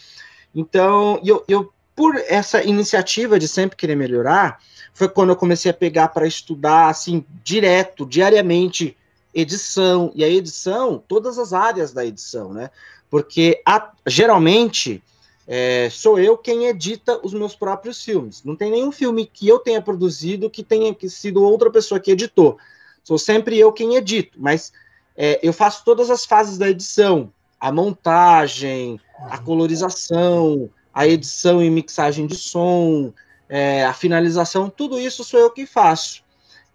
[0.52, 4.58] Então, eu, eu por essa iniciativa de sempre querer melhorar,
[4.92, 8.96] foi quando eu comecei a pegar para estudar assim direto, diariamente
[9.34, 12.70] edição e a edição, todas as áreas da edição, né?
[13.08, 15.02] Porque a, geralmente
[15.46, 18.44] é, sou eu quem edita os meus próprios filmes.
[18.44, 22.56] Não tem nenhum filme que eu tenha produzido que tenha sido outra pessoa que editou.
[23.02, 24.72] Sou sempre eu quem edito, mas
[25.16, 31.68] é, eu faço todas as fases da edição, a montagem, a colorização, a edição e
[31.68, 33.12] mixagem de som,
[33.48, 36.22] é, a finalização, tudo isso sou eu que faço.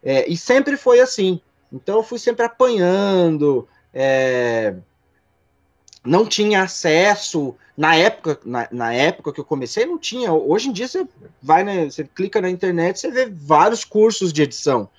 [0.04, 1.40] É, e sempre foi assim.
[1.72, 4.76] Então eu fui sempre apanhando, é,
[6.06, 7.56] não tinha acesso.
[7.76, 10.32] Na época, na, na, época que eu comecei, não tinha.
[10.32, 11.06] Hoje em dia você
[11.42, 14.90] vai, né, você clica na internet, você vê vários cursos de edição.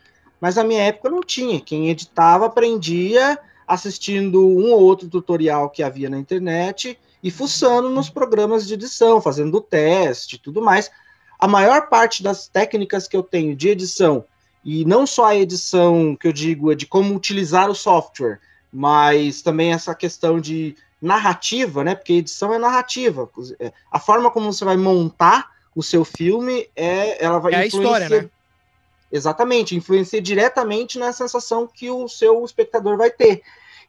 [0.41, 1.61] Mas na minha época não tinha.
[1.61, 8.09] Quem editava aprendia assistindo um ou outro tutorial que havia na internet e fuçando nos
[8.09, 10.91] programas de edição, fazendo teste tudo mais.
[11.39, 14.25] A maior parte das técnicas que eu tenho de edição
[14.67, 18.41] e não só a edição que eu digo é de como utilizar o software,
[18.73, 21.95] mas também essa questão de narrativa, né?
[21.95, 23.31] Porque edição é narrativa.
[23.61, 27.67] É, a forma como você vai montar o seu filme é ela vai é a
[27.67, 28.29] história, né?
[29.13, 33.43] Exatamente, influencia diretamente na sensação que o seu espectador vai ter.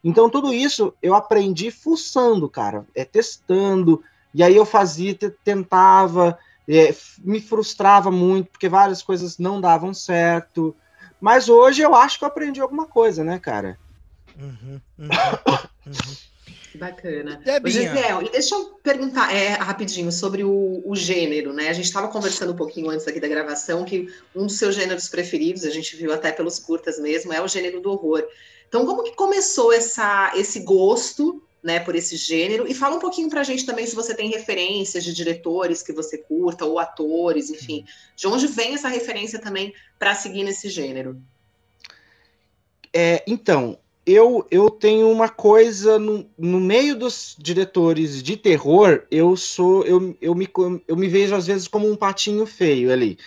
[0.04, 4.04] Então tudo isso eu aprendi fuçando, cara, é testando.
[4.32, 10.76] E aí eu fazia, tentava, é, me frustrava muito, porque várias coisas não davam certo.
[11.20, 13.78] Mas hoje eu acho que eu aprendi alguma coisa, né, cara?
[14.40, 15.10] Uhum, uhum,
[15.86, 16.16] uhum.
[16.76, 17.42] Bacana.
[17.66, 21.70] Gisele, e deixa eu perguntar é, rapidinho sobre o, o, gênero, né?
[21.70, 25.10] A gente estava conversando um pouquinho antes aqui da gravação que um dos seus gêneros
[25.10, 28.24] preferidos, a gente viu até pelos curtas mesmo, é o gênero do horror.
[28.68, 32.66] Então, como que começou essa, esse gosto né, por esse gênero.
[32.66, 35.92] E fala um pouquinho para a gente também se você tem referências de diretores que
[35.92, 37.84] você curta, ou atores, enfim.
[38.16, 41.22] De onde vem essa referência também para seguir nesse gênero?
[42.94, 49.36] É, então, eu, eu tenho uma coisa no, no meio dos diretores de terror, eu
[49.36, 50.48] sou eu, eu, me,
[50.88, 53.18] eu me vejo às vezes como um patinho feio ali.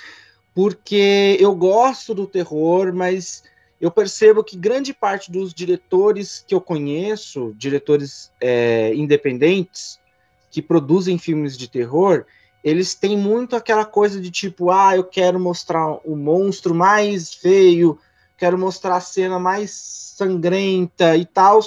[0.55, 3.43] Porque eu gosto do terror, mas
[3.81, 9.99] eu percebo que grande parte dos diretores que eu conheço, diretores é, independentes,
[10.51, 12.27] que produzem filmes de terror,
[12.63, 17.99] eles têm muito aquela coisa de tipo, ah, eu quero mostrar o monstro mais feio,
[18.37, 21.61] quero mostrar a cena mais sangrenta e tal.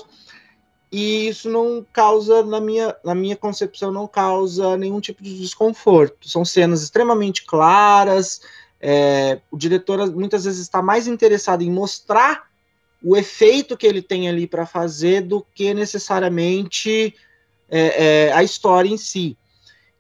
[0.92, 6.30] E isso não causa, na minha, na minha concepção, não causa nenhum tipo de desconforto.
[6.30, 8.42] São cenas extremamente claras,
[8.86, 12.50] é, o diretor muitas vezes está mais interessado em mostrar
[13.02, 17.16] o efeito que ele tem ali para fazer do que necessariamente
[17.70, 19.38] é, é, a história em si.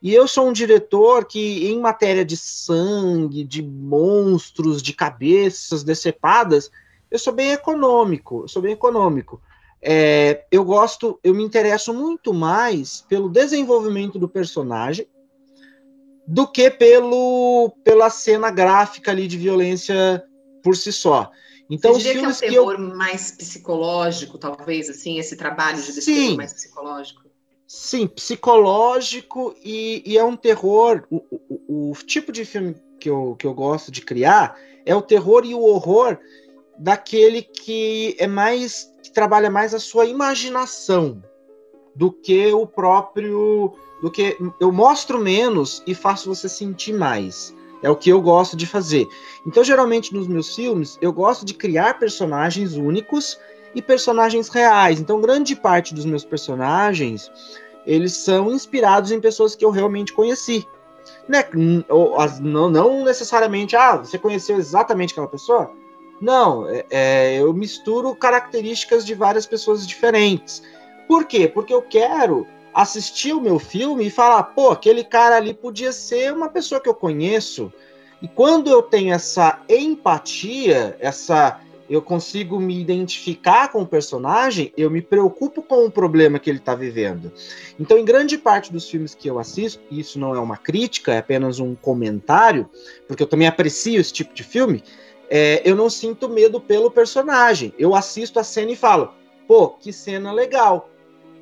[0.01, 6.69] E eu sou um diretor que, em matéria de sangue, de monstros, de cabeças decepadas,
[7.09, 8.41] eu sou bem econômico.
[8.41, 9.41] Eu sou bem econômico.
[9.81, 15.07] É, eu gosto, eu me interesso muito mais pelo desenvolvimento do personagem
[16.27, 20.23] do que pelo pela cena gráfica ali de violência
[20.63, 21.29] por si só.
[21.69, 22.95] Então, Você diria que é um terror eu...
[22.95, 27.23] mais psicológico, talvez, assim, esse trabalho de terror mais psicológico?
[27.65, 31.03] Sim, psicológico e, e é um terror.
[31.09, 34.55] O, o, o, tipo de filme que eu, que eu gosto de criar
[34.85, 36.19] é o terror e o horror
[36.77, 38.91] daquele que é mais.
[39.01, 41.23] que trabalha mais a sua imaginação
[41.95, 43.73] do que o próprio
[44.03, 47.55] do que eu mostro menos e faço você sentir mais.
[47.81, 49.07] É o que eu gosto de fazer.
[49.47, 53.39] Então, geralmente nos meus filmes, eu gosto de criar personagens únicos
[53.73, 54.99] e personagens reais.
[54.99, 57.31] Então, grande parte dos meus personagens,
[57.85, 60.67] eles são inspirados em pessoas que eu realmente conheci.
[61.25, 61.45] Né?
[62.41, 65.71] Não, não necessariamente, ah, você conheceu exatamente aquela pessoa?
[66.19, 70.61] Não, é, é, eu misturo características de várias pessoas diferentes.
[71.07, 71.47] Por quê?
[71.47, 76.33] Porque eu quero assistir o meu filme e falar, pô, aquele cara ali podia ser
[76.33, 77.71] uma pessoa que eu conheço.
[78.21, 81.59] E quando eu tenho essa empatia, essa
[81.89, 86.59] eu consigo me identificar com o personagem, eu me preocupo com o problema que ele
[86.59, 87.31] está vivendo.
[87.79, 91.13] Então, em grande parte dos filmes que eu assisto, e isso não é uma crítica,
[91.13, 92.69] é apenas um comentário,
[93.07, 94.83] porque eu também aprecio esse tipo de filme,
[95.29, 97.73] é, eu não sinto medo pelo personagem.
[97.77, 99.13] Eu assisto a cena e falo,
[99.47, 100.89] pô, que cena legal.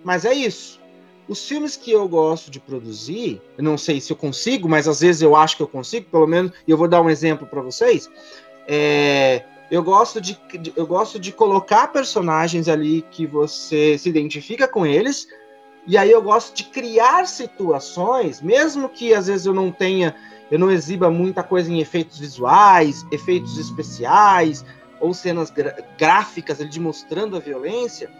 [0.04, 0.81] Mas é isso.
[1.28, 5.00] Os filmes que eu gosto de produzir, eu não sei se eu consigo, mas às
[5.00, 7.62] vezes eu acho que eu consigo, pelo menos, e eu vou dar um exemplo para
[7.62, 8.10] vocês.
[8.68, 10.38] É, Eu gosto de,
[10.76, 15.28] eu gosto de colocar personagens ali que você se identifica com eles,
[15.88, 20.14] e aí eu gosto de criar situações, mesmo que às vezes eu não tenha,
[20.52, 24.66] eu não exiba muita coisa em efeitos visuais, efeitos especiais
[25.00, 25.52] ou cenas
[25.98, 28.12] gráficas ali de mostrando a violência,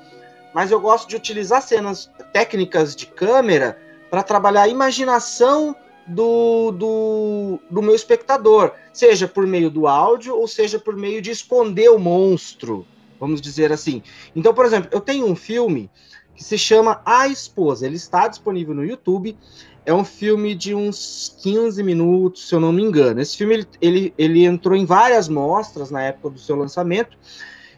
[0.54, 3.78] mas eu gosto de utilizar cenas técnicas de câmera
[4.10, 5.76] para trabalhar a imaginação
[6.08, 11.32] do, do, do meu espectador, seja por meio do áudio ou seja por meio de
[11.32, 12.86] esconder o monstro,
[13.20, 14.02] vamos dizer assim.
[14.36, 15.90] Então, por exemplo, eu tenho um filme
[16.36, 19.38] que se chama A Esposa, ele está disponível no YouTube.
[19.84, 23.20] É um filme de uns 15 minutos, se eu não me engano.
[23.20, 27.18] Esse filme ele, ele, ele entrou em várias mostras na época do seu lançamento.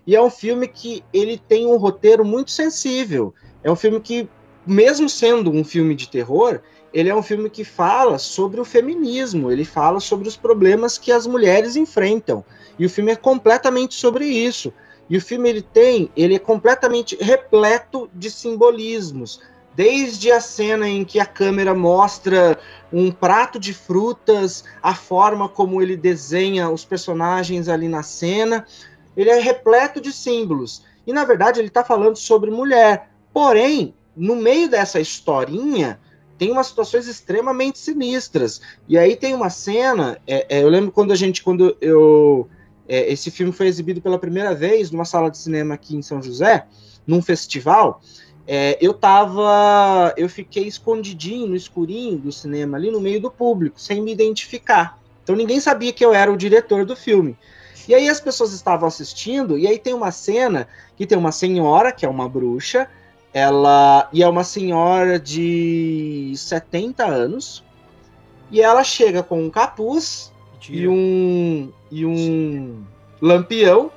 [0.05, 3.33] E é um filme que ele tem um roteiro muito sensível.
[3.63, 4.27] É um filme que,
[4.65, 6.59] mesmo sendo um filme de terror,
[6.93, 11.11] ele é um filme que fala sobre o feminismo, ele fala sobre os problemas que
[11.11, 12.45] as mulheres enfrentam.
[12.77, 14.71] E o filme é completamente sobre isso.
[15.09, 19.41] E o filme ele tem, ele é completamente repleto de simbolismos.
[19.75, 22.59] Desde a cena em que a câmera mostra
[22.91, 28.67] um prato de frutas, a forma como ele desenha os personagens ali na cena,
[29.15, 30.83] ele é repleto de símbolos.
[31.05, 33.09] E na verdade ele está falando sobre mulher.
[33.33, 35.99] Porém, no meio dessa historinha,
[36.37, 38.61] tem umas situações extremamente sinistras.
[38.87, 42.47] E aí tem uma cena, é, é, eu lembro quando a gente, quando eu.
[42.87, 46.21] É, esse filme foi exibido pela primeira vez numa sala de cinema aqui em São
[46.21, 46.65] José,
[47.07, 48.01] num festival.
[48.45, 50.13] É, eu tava.
[50.17, 54.99] Eu fiquei escondidinho no escurinho do cinema, ali no meio do público, sem me identificar.
[55.23, 57.37] Então ninguém sabia que eu era o diretor do filme.
[57.87, 61.91] E aí as pessoas estavam assistindo, e aí tem uma cena que tem uma senhora,
[61.91, 62.87] que é uma bruxa,
[63.33, 67.63] ela e é uma senhora de 70 anos.
[68.51, 70.77] E ela chega com um capuz Mentira.
[70.77, 72.83] e um e um
[73.19, 73.91] lampião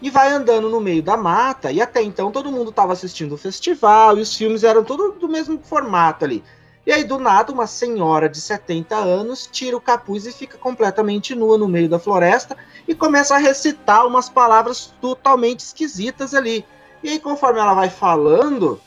[0.00, 1.70] e vai andando no meio da mata.
[1.70, 5.28] E até então todo mundo estava assistindo o festival e os filmes eram todos do
[5.28, 6.42] mesmo formato ali.
[6.84, 11.34] E aí, do nada, uma senhora de 70 anos tira o capuz e fica completamente
[11.34, 12.56] nua no meio da floresta
[12.88, 16.64] e começa a recitar umas palavras totalmente esquisitas ali.
[17.02, 18.80] E aí, conforme ela vai falando,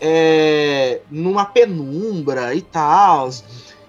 [0.00, 3.28] é, numa penumbra e tal.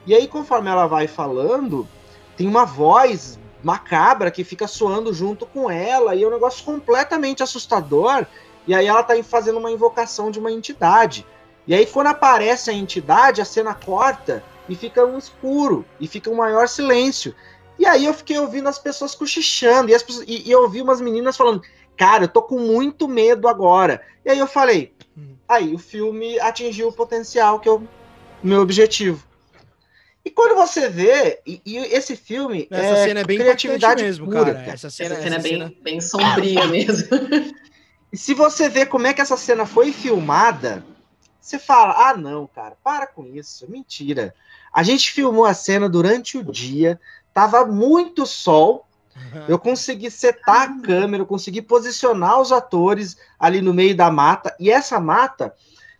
[0.07, 1.87] E aí, conforme ela vai falando,
[2.35, 7.43] tem uma voz macabra que fica soando junto com ela, e é um negócio completamente
[7.43, 8.25] assustador.
[8.67, 11.25] E aí ela tá fazendo uma invocação de uma entidade.
[11.67, 16.29] E aí, quando aparece a entidade, a cena corta e fica um escuro, e fica
[16.29, 17.35] um maior silêncio.
[17.77, 20.81] E aí eu fiquei ouvindo as pessoas cochichando, e, as pessoas, e, e eu ouvi
[20.81, 21.61] umas meninas falando,
[21.97, 24.01] cara, eu tô com muito medo agora.
[24.23, 25.35] E aí eu falei, hum.
[25.47, 27.87] aí o filme atingiu o potencial que eu
[28.43, 29.23] meu objetivo.
[30.23, 34.25] E quando você vê, e, e esse filme essa é, cena é bem criatividade mesmo,
[34.25, 34.71] pura, cara.
[34.71, 35.73] Essa cena, essa cena essa é bem, cena...
[35.81, 37.07] bem sombria mesmo.
[38.13, 40.85] e se você vê como é que essa cena foi filmada,
[41.41, 44.33] você fala: "Ah, não, cara, para com isso, mentira".
[44.71, 46.99] A gente filmou a cena durante o dia,
[47.33, 48.85] tava muito sol,
[49.47, 54.55] eu consegui setar a câmera, eu consegui posicionar os atores ali no meio da mata,
[54.59, 55.53] e essa mata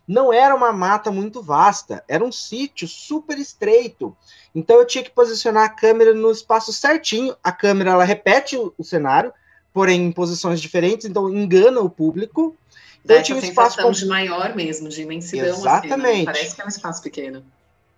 [0.06, 4.16] não era uma mata muito vasta, era um sítio super estreito.
[4.54, 7.36] Então eu tinha que posicionar a câmera no espaço certinho.
[7.42, 9.32] A câmera ela repete o, o cenário,
[9.72, 12.56] porém em posições diferentes, então engana o público.
[13.04, 13.90] Então eu tinha um espaço com...
[13.90, 15.48] de maior mesmo, de imensidão.
[15.48, 16.02] Exatamente.
[16.02, 16.24] Assim, né?
[16.24, 17.44] Parece que é um espaço pequeno.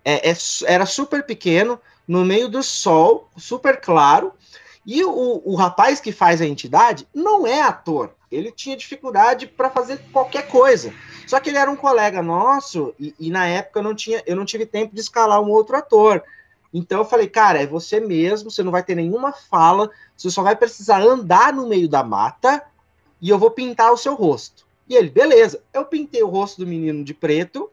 [0.03, 0.37] É, é,
[0.67, 4.33] era super pequeno, no meio do sol, super claro.
[4.85, 8.13] E o, o rapaz que faz a entidade não é ator.
[8.31, 10.93] Ele tinha dificuldade para fazer qualquer coisa.
[11.25, 14.35] Só que ele era um colega nosso e, e, na época eu não tinha, eu
[14.35, 16.23] não tive tempo de escalar um outro ator.
[16.71, 20.43] Então eu falei, cara, é você mesmo, você não vai ter nenhuma fala, você só
[20.43, 22.61] vai precisar andar no meio da mata
[23.19, 24.64] e eu vou pintar o seu rosto.
[24.87, 25.61] E ele, beleza.
[25.73, 27.69] Eu pintei o rosto do menino de preto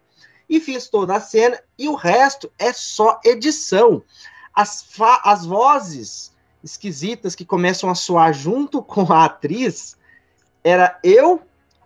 [0.49, 4.03] e fiz toda a cena e o resto é só edição.
[4.55, 4.87] As,
[5.25, 9.97] as vozes esquisitas que começam a soar junto com a atriz,
[10.65, 11.43] era eu,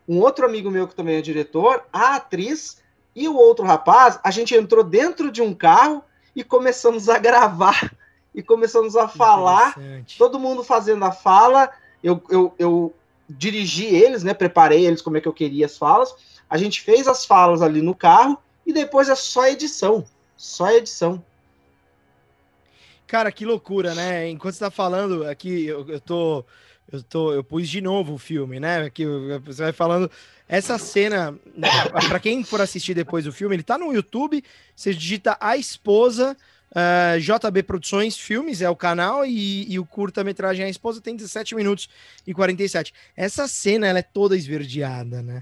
[0.09, 2.83] um outro amigo meu que também é diretor, a atriz
[3.15, 4.19] e o outro rapaz.
[4.23, 7.95] A gente entrou dentro de um carro e começamos a gravar
[8.35, 9.75] e começamos a falar,
[10.19, 11.71] todo mundo fazendo a fala.
[12.05, 12.95] Eu, eu, eu
[13.29, 14.35] dirigi eles, né?
[14.35, 16.15] Preparei eles como é que eu queria as falas.
[16.49, 20.05] A gente fez as falas ali no carro e depois é só edição.
[20.37, 21.25] Só edição.
[23.07, 24.29] Cara, que loucura, né?
[24.29, 26.45] Enquanto você tá falando aqui, eu, eu tô.
[26.93, 28.83] Eu, tô, eu pus de novo o filme, né?
[28.83, 29.05] Aqui
[29.45, 30.09] você vai falando.
[30.49, 31.69] Essa cena, né,
[32.09, 34.43] para quem for assistir depois o filme, ele tá no YouTube.
[34.75, 36.37] Você digita a esposa
[36.77, 41.55] Uh, JB Produções Filmes é o canal e, e o curta-metragem A Esposa tem 17
[41.55, 41.89] minutos
[42.27, 42.93] e 47.
[43.17, 45.41] Essa cena ela é toda esverdeada, né?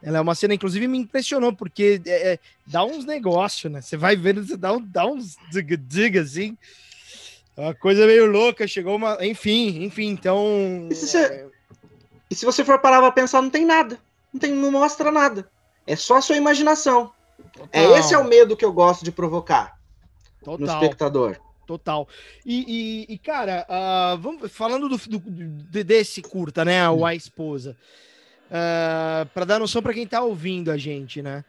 [0.00, 3.80] Ela é uma cena, inclusive, me impressionou, porque é, é, dá uns negócios, né?
[3.80, 5.36] Você vai vendo, você dá, um, dá uns
[5.80, 6.56] dig assim.
[7.56, 9.18] É uma coisa meio louca, chegou uma.
[9.26, 10.86] Enfim, enfim, então.
[10.88, 11.46] E se você,
[12.30, 13.98] e se você for parar pra pensar, não tem nada.
[14.32, 15.50] Não, tem, não mostra nada.
[15.84, 17.10] É só a sua imaginação.
[17.72, 19.75] É esse é o medo que eu gosto de provocar.
[20.46, 20.66] Total.
[20.66, 21.36] no espectador.
[21.66, 22.08] Total.
[22.44, 26.88] E, e, e cara, uh, vamos, falando do, do, desse curta, né?
[26.88, 27.76] O A Esposa.
[28.46, 31.44] Uh, ah, para dar noção para quem tá ouvindo a gente, né?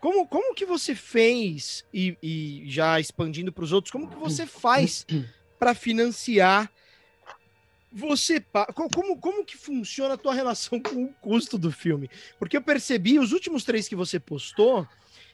[0.00, 4.44] Como, como que você fez, e, e já expandindo para os outros, como que você
[4.44, 5.06] faz
[5.56, 6.68] para financiar
[7.92, 8.42] você
[8.74, 12.10] como, como que funciona a tua relação com o custo do filme?
[12.38, 14.88] Porque eu percebi, os últimos três que você postou,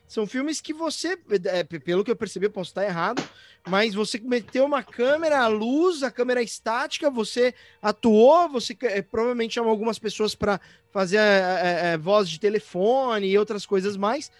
[0.09, 3.23] são filmes que você, é, pelo que eu percebi, eu posso estar errado,
[3.69, 9.55] mas você meteu uma câmera, a luz, a câmera estática, você atuou, você é, provavelmente
[9.55, 10.59] chamou algumas pessoas para
[10.91, 14.33] fazer é, é, voz de telefone e outras coisas mais.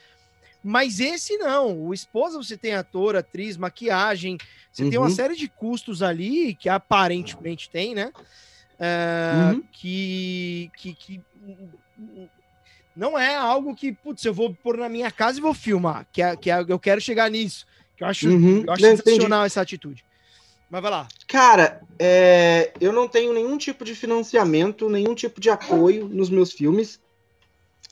[0.65, 1.79] Mas esse não.
[1.79, 4.39] O esposa você tem ator, atriz, maquiagem,
[4.73, 4.91] você uhum.
[4.91, 5.15] tem uma uhum.
[5.15, 8.11] série de custos ali que aparentemente tem, né?
[8.81, 9.63] É, uhum.
[9.71, 11.21] que, que, que
[12.99, 16.21] não é algo que, putz, eu vou pôr na minha casa e vou filmar, que,
[16.21, 17.65] é, que é, eu quero chegar nisso.
[17.97, 20.05] Que eu acho, uhum, eu acho sensacional essa atitude.
[20.69, 21.07] Mas vai lá.
[21.29, 26.53] Cara, é, eu não tenho nenhum tipo de financiamento, nenhum tipo de apoio nos meus
[26.53, 27.01] filmes.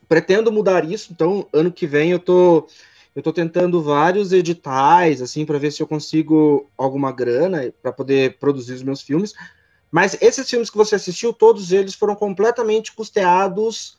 [0.09, 2.67] Pretendo mudar isso, então ano que vem eu tô
[3.15, 8.39] eu tô tentando vários editais assim para ver se eu consigo alguma grana para poder
[8.39, 9.35] produzir os meus filmes.
[9.91, 13.99] Mas esses filmes que você assistiu, todos eles foram completamente custeados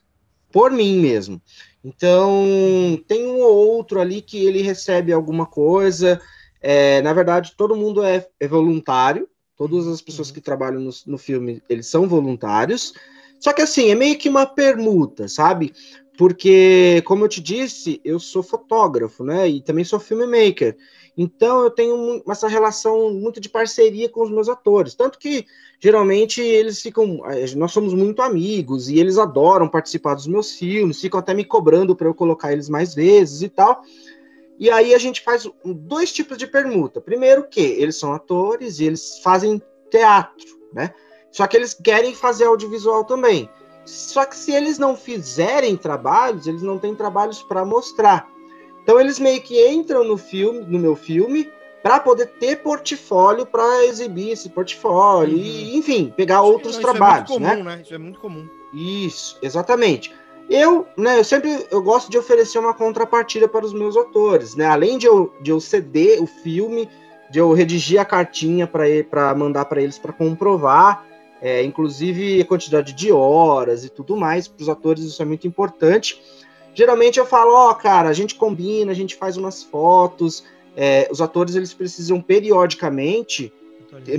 [0.51, 1.41] por mim mesmo.
[1.83, 6.19] Então, tem um ou outro ali que ele recebe alguma coisa.
[6.62, 9.27] É, na verdade, todo mundo é, é, voluntário.
[9.55, 12.93] Todas as pessoas que trabalham no, no filme, eles são voluntários.
[13.39, 15.73] Só que assim, é meio que uma permuta, sabe?
[16.17, 19.47] Porque, como eu te disse, eu sou fotógrafo, né?
[19.47, 20.75] E também sou filmmaker.
[21.17, 24.93] Então eu tenho essa relação muito de parceria com os meus atores.
[24.93, 25.47] Tanto que
[25.80, 27.21] geralmente eles ficam.
[27.56, 31.95] Nós somos muito amigos e eles adoram participar dos meus filmes, ficam até me cobrando
[31.95, 33.82] para eu colocar eles mais vezes e tal.
[34.60, 37.01] E aí a gente faz dois tipos de permuta.
[37.01, 40.93] Primeiro que eles são atores e eles fazem teatro, né?
[41.32, 43.49] Só que eles querem fazer audiovisual também.
[43.86, 48.27] Só que se eles não fizerem trabalhos, eles não têm trabalhos para mostrar.
[48.88, 51.52] Então eles meio que entram no filme, no meu filme,
[51.84, 55.43] para poder ter portfólio para exibir esse portfólio uhum.
[55.43, 57.76] e, enfim, pegar outros não, trabalhos, isso é comum, né?
[57.76, 57.82] né?
[57.84, 58.47] Isso é muito comum.
[58.73, 60.15] Isso, exatamente.
[60.50, 64.65] Eu, né, eu sempre eu gosto de oferecer uma contrapartida para os meus autores, né?
[64.65, 66.88] Além de eu, de eu ceder o filme,
[67.30, 71.06] de eu redigir a cartinha para mandar para eles para comprovar,
[71.41, 75.45] é, inclusive a quantidade de horas e tudo mais, para os atores isso é muito
[75.45, 76.21] importante.
[76.78, 80.44] Geralmente eu falo, ó, oh, cara, a gente combina, a gente faz umas fotos.
[80.76, 83.52] É, os atores eles precisam periodicamente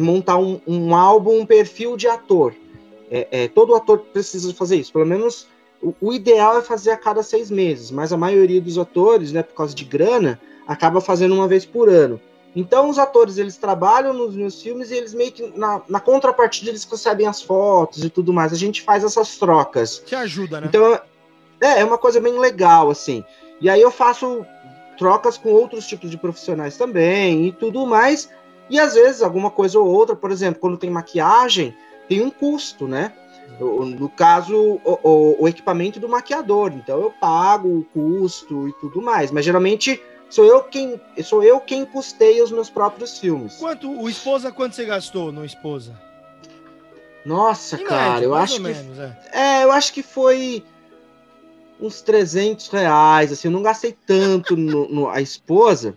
[0.01, 2.53] montar um, um, álbum, um perfil de ator.
[3.09, 4.93] É, é, todo ator precisa fazer isso.
[4.93, 5.47] Pelo menos
[5.81, 9.45] o, o, ideal é fazer a cada seis meses, mas a maioria dos atores, né,
[9.45, 12.21] por causa de grana, acaba fazendo uma vez por ano.
[12.57, 16.73] Então os atores eles trabalham nos meus filmes e eles meio que na, na contrapartida
[16.73, 18.53] eles recebem as fotos e tudo mais.
[18.53, 20.03] A gente faz essas trocas.
[20.05, 20.67] Te ajuda, né?
[20.67, 21.01] Então
[21.61, 23.25] é, é uma coisa bem legal, assim.
[23.61, 24.47] E aí eu faço
[24.97, 28.29] trocas com outros tipos de profissionais também e tudo mais.
[28.69, 31.75] E às vezes alguma coisa ou outra, por exemplo, quando tem maquiagem,
[32.09, 33.13] tem um custo, né?
[33.59, 36.73] No caso, o, o, o, equipamento do maquiador.
[36.73, 39.31] Então eu pago o custo e tudo mais.
[39.31, 43.57] Mas geralmente sou eu quem sou eu quem custeia os meus próprios filmes.
[43.57, 45.99] Quanto o esposa quanto você gastou no esposa?
[47.25, 49.17] Nossa, em cara, média, eu acho que menos, é.
[49.33, 50.65] é, eu acho que foi
[51.81, 55.95] uns 300 reais, assim, eu não gastei tanto no, no a esposa.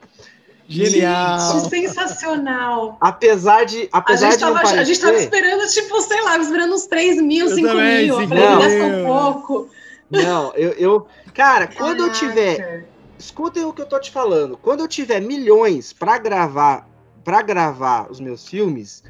[0.68, 1.40] Genial!
[1.60, 2.98] Gente, sensacional!
[3.02, 3.90] Apesar de.
[3.92, 4.80] Apesar a, gente de tava, parecer...
[4.80, 8.22] a gente tava esperando, tipo, sei lá, esperando uns 3 mil, eu 5 também, mil.
[8.22, 9.70] Eu falei, um pouco.
[10.10, 11.08] Não, eu, eu.
[11.34, 12.04] Cara, quando Caraca.
[12.04, 12.88] eu tiver.
[13.20, 14.58] Escutem o que eu tô te falando.
[14.58, 16.90] Quando eu tiver milhões para gravar
[17.24, 19.04] para gravar os meus filmes,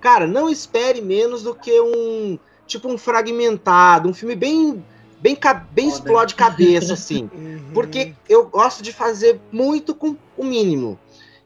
[0.00, 4.84] cara, não espere menos do que um tipo um fragmentado, um filme bem
[5.20, 5.38] bem,
[5.70, 7.30] bem explode cabeça, assim.
[7.58, 7.74] Uhum.
[7.74, 10.98] Porque eu gosto de fazer muito com o mínimo.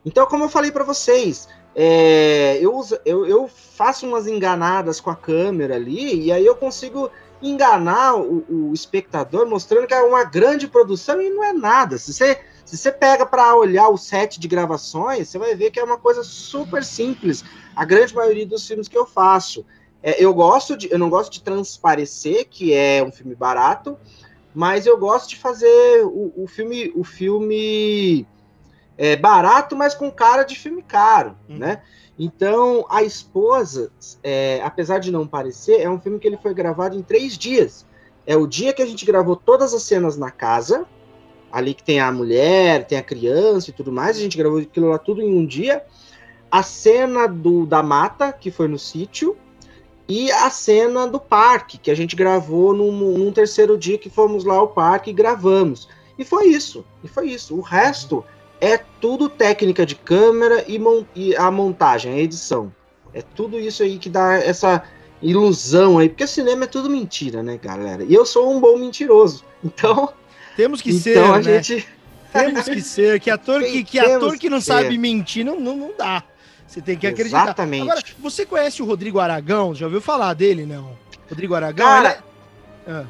[0.05, 5.17] Então, como eu falei para vocês, é, eu, eu, eu, faço umas enganadas com a
[5.17, 7.11] câmera ali, e aí eu consigo
[7.41, 11.99] enganar o, o, espectador, mostrando que é uma grande produção e não é nada.
[11.99, 15.81] Se você, Se você pega para olhar o set de gravações, você vai ver que
[15.81, 17.45] é uma coisa super simples.
[17.75, 19.65] A grande maioria dos filmes que eu faço.
[20.03, 23.97] É, eu gosto de, eu não gosto de transparecer que é um filme barato,
[24.55, 28.27] mas eu gosto de fazer o, o filme, o filme
[28.99, 31.59] é, barato, mas com cara de filme caro, hum.
[31.59, 31.83] né?
[32.19, 33.91] Então, a esposa,
[34.23, 37.87] é, apesar de não parecer, é um filme que ele foi gravado em três dias.
[38.27, 40.87] É o dia que a gente gravou todas as cenas na casa,
[41.51, 44.89] ali que tem a mulher, tem a criança e tudo mais, a gente gravou aquilo
[44.89, 45.85] lá tudo em um dia.
[46.51, 49.37] A cena do da mata, que foi no sítio,
[50.09, 54.45] e a cena do parque, que a gente gravou num, num terceiro dia que fomos
[54.45, 55.89] lá ao parque e gravamos.
[56.19, 57.55] E foi isso, e foi isso.
[57.57, 58.25] O resto
[58.61, 62.73] é tudo técnica de câmera e, mon e a montagem, a edição.
[63.15, 64.83] É tudo isso aí que dá essa
[65.21, 68.05] ilusão aí, porque cinema é tudo mentira, né, galera?
[68.05, 69.45] E eu sou um bom mentiroso.
[69.65, 70.13] Então,
[70.57, 71.63] temos que então ser, a né?
[71.63, 71.87] gente
[72.33, 75.93] temos que ser, que ator que, que ator que não sabe mentir não, não, não
[75.97, 76.25] dá.
[76.73, 77.43] Você tem que acreditar.
[77.45, 77.83] Exatamente.
[77.83, 79.75] Agora, você conhece o Rodrigo Aragão?
[79.75, 80.97] Já ouviu falar dele, não?
[81.29, 81.87] Rodrigo Aragão?
[81.87, 82.25] Cara,
[82.87, 82.91] é...
[82.91, 83.05] ah.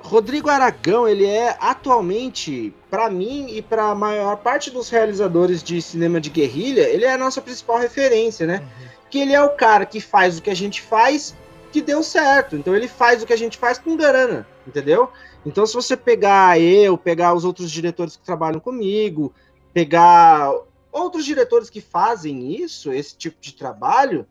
[0.00, 5.82] Rodrigo Aragão, ele é atualmente, para mim e para a maior parte dos realizadores de
[5.82, 8.58] cinema de guerrilha, ele é a nossa principal referência, né?
[8.58, 8.88] Uhum.
[9.10, 11.34] Que ele é o cara que faz o que a gente faz
[11.72, 12.54] que deu certo.
[12.54, 15.10] Então ele faz o que a gente faz com grana, entendeu?
[15.44, 19.32] Então se você pegar eu, pegar os outros diretores que trabalham comigo,
[19.72, 20.52] pegar
[20.94, 24.26] outros diretores que fazem isso, esse tipo de trabalho,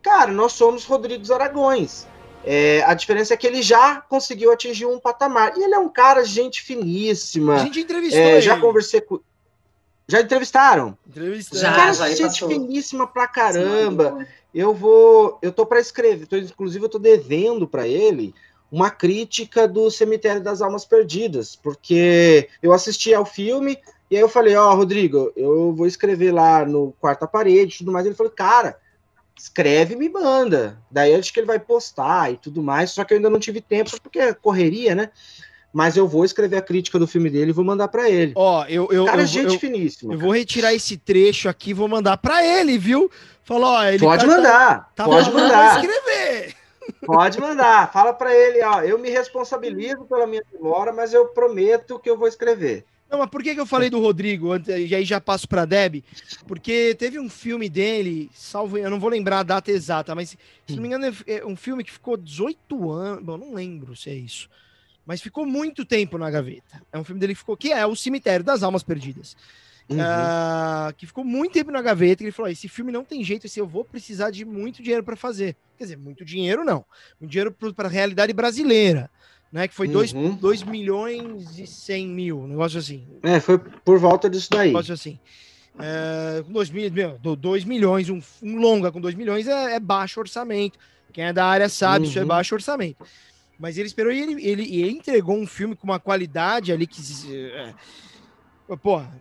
[0.00, 2.06] cara, nós somos Rodrigues Aragões.
[2.46, 5.56] É, a diferença é que ele já conseguiu atingir um patamar.
[5.56, 7.54] E ele é um cara, gente finíssima.
[7.54, 9.18] A gente entrevistou é, Já conversei com.
[10.06, 10.96] Já entrevistaram?
[11.08, 11.60] Entrevistaram.
[11.62, 12.48] Já, cara, já gente passou.
[12.48, 14.18] finíssima pra caramba.
[14.18, 15.38] Sim, eu vou.
[15.40, 16.26] Eu tô para escrever.
[16.26, 18.34] Tô, inclusive, eu tô devendo para ele
[18.70, 21.56] uma crítica do Cemitério das Almas Perdidas.
[21.56, 23.78] Porque eu assisti ao filme.
[24.10, 27.78] E aí eu falei, ó, oh, Rodrigo, eu vou escrever lá no quarta parede e
[27.78, 28.06] tudo mais.
[28.06, 28.78] Ele falou, cara,
[29.36, 30.78] escreve e me manda.
[30.90, 33.60] Daí acho que ele vai postar e tudo mais, só que eu ainda não tive
[33.60, 35.10] tempo, porque é correria, né?
[35.72, 38.32] Mas eu vou escrever a crítica do filme dele e vou mandar para ele.
[38.36, 40.12] Ó, eu, eu, cara, eu, gente eu, finíssima.
[40.12, 40.28] Eu cara.
[40.28, 43.10] vou retirar esse trecho aqui e vou mandar para ele, viu?
[43.42, 45.84] Falou, ó, ele pode tá, mandar, tá, pode mandar.
[45.84, 46.54] escrever.
[47.04, 47.92] Pode mandar.
[47.92, 52.16] Fala para ele, ó, eu me responsabilizo pela minha demora, mas eu prometo que eu
[52.16, 52.84] vou escrever.
[53.14, 54.56] Não, mas por que, que eu falei do Rodrigo?
[54.68, 56.02] E aí já passo para Deb?
[56.48, 60.74] Porque teve um filme dele, salvo, eu não vou lembrar a data exata, mas se
[60.74, 64.14] não me engano é um filme que ficou 18 anos, bom, não lembro se é
[64.14, 64.50] isso,
[65.06, 66.82] mas ficou muito tempo na gaveta.
[66.92, 69.36] É um filme dele que ficou, que é o Cemitério das Almas Perdidas.
[69.88, 69.98] Uhum.
[69.98, 73.46] Uh, que ficou muito tempo na gaveta e ele falou: esse filme não tem jeito,
[73.46, 75.54] esse eu vou precisar de muito dinheiro para fazer.
[75.78, 76.84] Quer dizer, muito dinheiro não,
[77.20, 79.08] muito dinheiro para a realidade brasileira
[79.54, 79.68] né?
[79.68, 80.36] Que foi 2 uhum.
[80.66, 83.06] milhões e 100 mil, um negócio assim.
[83.22, 84.70] É, foi por volta disso daí.
[84.70, 85.16] Um negócio assim.
[85.78, 86.70] É, com 2
[87.38, 90.76] dois milhões, um, um, longa com 2 milhões é, é, baixo orçamento.
[91.12, 92.10] Quem é da área sabe, uhum.
[92.10, 92.28] isso é uhum.
[92.28, 93.06] baixo orçamento.
[93.56, 97.00] Mas ele esperou e ele, ele, ele, entregou um filme com uma qualidade ali que.
[97.52, 99.14] É, porra,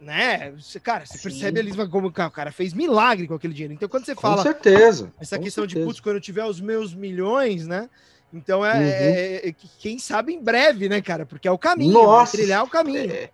[0.00, 0.52] né?
[0.52, 1.30] Você, cara, você Sim.
[1.30, 3.74] percebe ali como o cara fez milagre com aquele dinheiro.
[3.74, 4.36] Então, quando você fala.
[4.36, 5.12] Com certeza.
[5.18, 5.80] Essa questão certeza.
[5.80, 7.90] de, putz, quando eu tiver os meus milhões, né?
[8.34, 8.82] Então é, uhum.
[8.82, 11.24] é, é, quem sabe em breve, né, cara?
[11.24, 12.02] Porque é o caminho, né?
[12.02, 13.10] Nossa, trilhar o caminho.
[13.10, 13.30] É,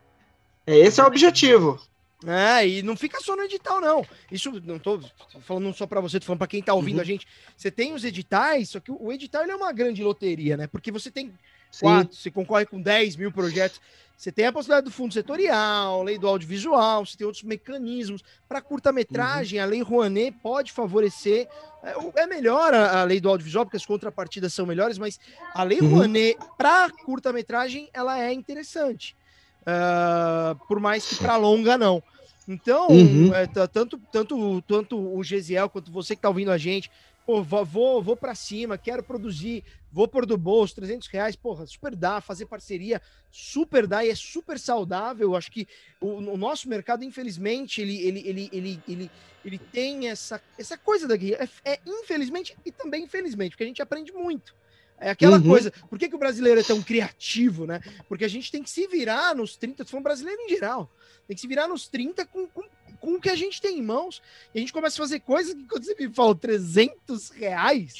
[0.66, 1.80] é, esse é o objetivo.
[2.26, 4.06] É, e não fica só no edital, não.
[4.30, 5.00] Isso não tô
[5.40, 7.00] falando só para você, tô falando para quem tá ouvindo uhum.
[7.00, 7.26] a gente.
[7.56, 10.66] Você tem os editais, só que o edital é uma grande loteria, né?
[10.66, 11.32] Porque você tem
[11.78, 13.80] quatro, você concorre com 10 mil projetos.
[14.20, 18.22] Você tem a possibilidade do fundo setorial, lei do audiovisual, você tem outros mecanismos.
[18.46, 19.64] Para curta-metragem, uhum.
[19.64, 21.48] a lei Rouanet pode favorecer.
[21.82, 25.18] É, é melhor a, a, lei do audiovisual, porque as contrapartidas são melhores, mas
[25.54, 25.94] a lei uhum.
[25.94, 29.16] Rouanet para curta-metragem ela é interessante.
[29.62, 32.02] Uh, por mais que para longa não.
[32.46, 33.32] Então, uhum.
[33.34, 36.90] é, tanto, tanto, tanto o Gesiel quanto você que está ouvindo a gente,
[37.26, 41.94] pô, vou, vou para cima, quero produzir, vou pôr do bolso, 300 reais, porra, super
[41.94, 43.00] dá, fazer parceria,
[43.30, 45.36] super dá e é super saudável.
[45.36, 45.66] Acho que
[46.00, 49.10] o, o nosso mercado, infelizmente, ele, ele, ele, ele, ele,
[49.44, 51.34] ele tem essa, essa coisa daqui.
[51.34, 54.54] É, é infelizmente e também infelizmente, porque a gente aprende muito.
[55.00, 55.48] É aquela uhum.
[55.48, 55.72] coisa.
[55.88, 57.80] Por que, que o brasileiro é tão criativo, né?
[58.06, 60.92] Porque a gente tem que se virar nos 30, se for um brasileiro em geral,
[61.30, 62.62] tem que se virar nos 30 com, com,
[62.98, 64.20] com o que a gente tem em mãos.
[64.52, 67.94] E a gente começa a fazer coisas que quando você me fala 300 reais,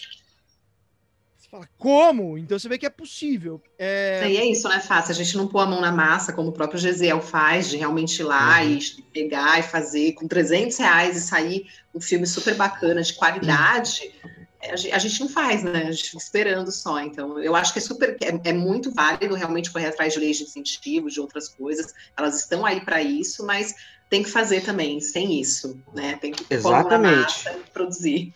[1.49, 2.37] fala, como?
[2.37, 3.63] Então você vê que é possível.
[3.79, 4.29] É...
[4.29, 5.13] E é isso, né, fácil.
[5.13, 8.19] A gente não pôr a mão na massa, como o próprio Gesiel faz, de realmente
[8.19, 8.73] ir lá uhum.
[8.73, 14.13] e pegar e fazer com 300 reais e sair um filme super bacana, de qualidade.
[14.25, 14.40] Uhum.
[14.63, 15.87] A gente não faz, né?
[15.87, 17.01] A gente fica esperando só.
[17.01, 20.37] Então, eu acho que é super, é, é muito válido realmente correr atrás de leis
[20.37, 21.95] de incentivo, de outras coisas.
[22.17, 23.75] Elas estão aí para isso, mas
[24.11, 26.19] tem que fazer também, sem isso, né?
[26.21, 27.45] Tem que Exatamente.
[27.45, 28.35] Massa, produzir.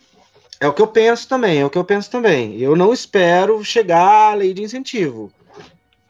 [0.59, 2.57] É o que eu penso também, é o que eu penso também.
[2.59, 5.31] Eu não espero chegar à lei de incentivo.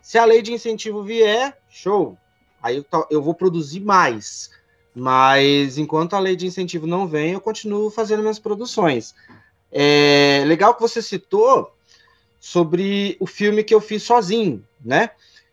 [0.01, 2.17] Se a lei de incentivo vier, show.
[2.61, 4.51] Aí eu, eu vou produzir mais.
[4.93, 9.13] Mas enquanto a lei de incentivo não vem, eu continuo fazendo minhas produções.
[9.77, 11.69] É legal que você citou
[12.39, 15.09] sobre o filme que eu fiz sozinho, né?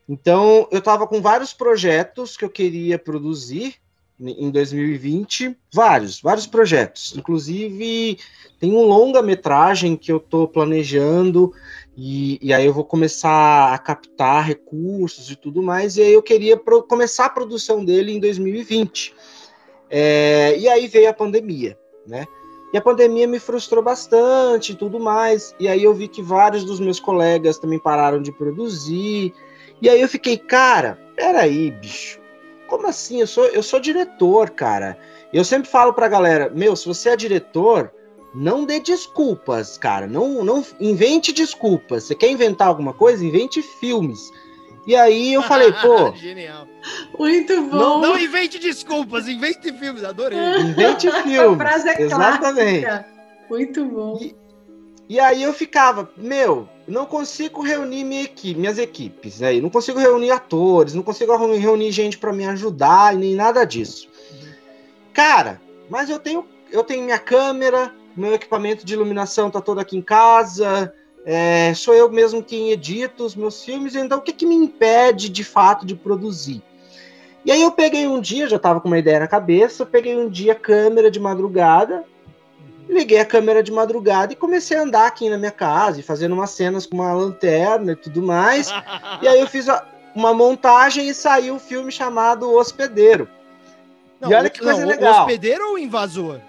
[0.08, 3.74] Então, eu estava com vários projetos que eu queria produzir
[4.20, 7.14] em 2020, vários, vários projetos.
[7.16, 8.16] Inclusive,
[8.60, 11.52] tem um longa-metragem que eu estou planejando,
[11.96, 16.22] e, e, aí eu vou começar a captar recursos e tudo mais, e aí eu
[16.22, 19.14] queria pro, começar a produção dele em 2020.
[19.90, 22.24] É, e aí veio a pandemia, né?
[22.72, 25.54] E a pandemia me frustrou bastante e tudo mais.
[25.60, 29.34] E aí eu vi que vários dos meus colegas também pararam de produzir.
[29.80, 32.18] E aí eu fiquei, cara, peraí, bicho.
[32.66, 33.20] Como assim?
[33.20, 34.98] Eu sou, eu sou diretor, cara.
[35.32, 37.92] Eu sempre falo pra galera, meu, se você é diretor,
[38.34, 40.06] não dê desculpas, cara.
[40.06, 42.04] Não, não invente desculpas.
[42.04, 43.24] Você quer inventar alguma coisa?
[43.24, 44.30] Invente filmes.
[44.86, 46.12] E aí eu falei, pô.
[46.14, 46.66] Genial.
[47.18, 47.76] Muito bom.
[47.76, 50.38] Não, não, invente desculpas, invente filmes, adorei.
[50.60, 51.38] Invente filmes.
[51.38, 52.86] A frase é Exatamente.
[52.86, 53.12] Clássica.
[53.48, 54.18] Muito bom.
[54.20, 54.34] E,
[55.08, 59.62] e, aí eu ficava, meu, não consigo reunir minha equipe, minhas equipes, aí, né?
[59.62, 64.08] não consigo reunir atores, não consigo reunir gente para me ajudar, nem nada disso.
[65.12, 65.60] Cara,
[65.90, 70.02] mas eu tenho, eu tenho minha câmera, meu equipamento de iluminação tá todo aqui em
[70.02, 70.92] casa,
[71.24, 75.28] é, sou eu mesmo quem edita os meus filmes, então o que, que me impede
[75.28, 76.62] de fato de produzir?
[77.44, 80.28] E aí eu peguei um dia, já estava com uma ideia na cabeça, peguei um
[80.28, 82.04] dia câmera de madrugada,
[82.88, 86.32] liguei a câmera de madrugada e comecei a andar aqui na minha casa, e fazendo
[86.32, 88.72] umas cenas com uma lanterna e tudo mais.
[89.20, 89.66] e aí eu fiz
[90.14, 93.28] uma montagem e saiu o um filme chamado O Hospedeiro.
[94.20, 95.20] Não, e olha que coisa não, legal.
[95.22, 96.40] Hospedeiro ou invasor?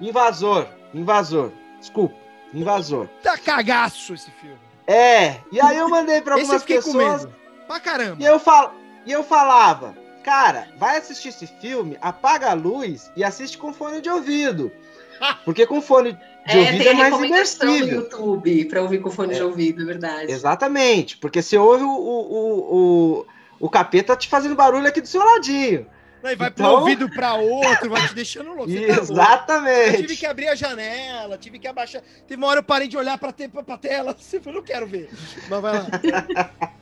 [0.00, 1.50] Invasor, invasor.
[1.78, 2.14] Desculpa.
[2.52, 3.08] Invasor.
[3.22, 4.58] Tá cagaço esse filme.
[4.86, 7.28] É, e aí eu mandei para algumas pessoas.
[7.66, 8.16] Pra caramba.
[8.20, 8.74] E eu, fal...
[9.06, 14.00] e eu falava, cara, vai assistir esse filme, apaga a luz e assiste com fone
[14.00, 14.72] de ouvido.
[15.44, 17.86] Porque com fone de é, ouvido é mais imersivo.
[17.86, 19.36] no YouTube para ouvir com fone é.
[19.36, 20.32] de ouvido, é verdade.
[20.32, 22.76] Exatamente, porque você ouve o, o,
[23.20, 23.26] o,
[23.60, 25.86] o capeta te fazendo barulho aqui do seu ladinho.
[26.22, 26.50] E vai então...
[26.50, 28.70] pro ouvido para outro, vai te deixando louco.
[28.72, 29.94] Tá Exatamente.
[29.94, 32.02] eu tive que abrir a janela, tive que abaixar.
[32.26, 34.16] Teve uma hora eu parei de olhar pra, ter, pra, pra tela.
[34.44, 35.10] Eu não quero ver.
[35.48, 35.86] Mas vai lá.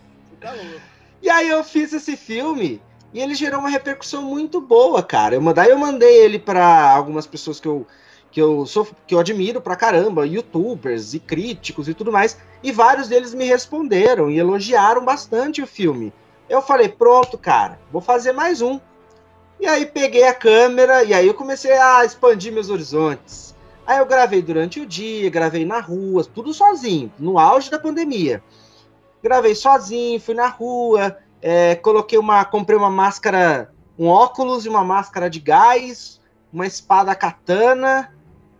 [0.40, 0.80] tá louco.
[1.20, 2.80] E aí eu fiz esse filme
[3.12, 5.34] e ele gerou uma repercussão muito boa, cara.
[5.34, 7.86] Eu, daí eu mandei ele para algumas pessoas que eu,
[8.30, 12.70] que eu sou que eu admiro pra caramba, youtubers e críticos e tudo mais, e
[12.70, 16.12] vários deles me responderam e elogiaram bastante o filme.
[16.48, 18.80] Eu falei, pronto, cara, vou fazer mais um.
[19.60, 23.54] E aí peguei a câmera e aí eu comecei a expandir meus horizontes.
[23.86, 28.42] Aí eu gravei durante o dia, gravei na rua, tudo sozinho, no auge da pandemia.
[29.22, 34.84] Gravei sozinho, fui na rua, é, coloquei uma, comprei uma máscara, um óculos e uma
[34.84, 36.20] máscara de gás,
[36.52, 38.14] uma espada katana,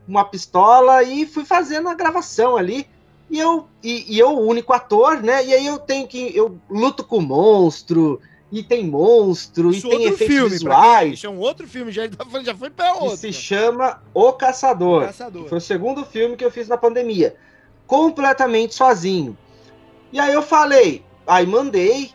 [0.07, 2.89] uma pistola e fui fazendo a gravação ali.
[3.31, 5.45] E eu, e, e eu, o único ator, né?
[5.45, 6.35] E aí eu tenho que.
[6.35, 8.21] Eu luto com monstro,
[8.51, 11.13] e tem monstro, Isso e tem efeitos filme, visuais.
[11.15, 13.17] Isso é um outro filme, já, tá já foi para outro.
[13.17, 15.03] Se chama O Caçador.
[15.03, 15.49] o Caçador.
[15.49, 17.37] Foi o segundo filme que eu fiz na pandemia.
[17.87, 19.37] Completamente sozinho.
[20.13, 22.11] E aí eu falei, aí mandei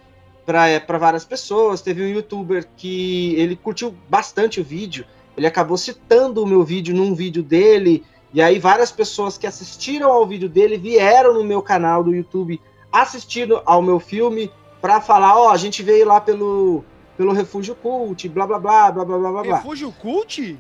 [0.46, 1.82] para várias pessoas.
[1.82, 5.06] Teve um youtuber que ele curtiu bastante o vídeo.
[5.38, 8.04] Ele acabou citando o meu vídeo num vídeo dele.
[8.34, 12.60] E aí várias pessoas que assistiram ao vídeo dele vieram no meu canal do YouTube
[12.92, 14.52] assistindo ao meu filme
[14.84, 16.84] para falar, ó, a gente veio lá pelo,
[17.16, 19.56] pelo Refúgio Cult, blá blá blá, blá blá blá blá.
[19.56, 20.60] Refúgio Cult?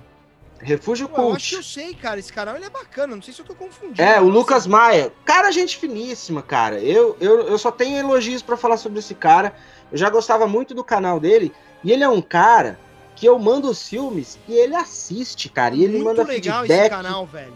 [0.59, 1.29] Refúgio Pô, Cult.
[1.29, 2.17] Eu acho que eu sei, cara.
[2.21, 3.17] Esse canal ele é bacana.
[3.17, 4.01] Não sei se eu tô confundindo.
[4.01, 5.11] É, o Lucas Maia.
[5.25, 6.79] Cara, gente finíssima, cara.
[6.79, 9.53] Eu, eu, eu só tenho elogios para falar sobre esse cara.
[9.91, 11.51] Eu já gostava muito do canal dele.
[11.83, 12.79] E ele é um cara
[13.17, 15.75] que eu mando os filmes e ele assiste, cara.
[15.75, 16.79] E ele muito manda legal feedback.
[16.79, 17.53] esse canal, velho.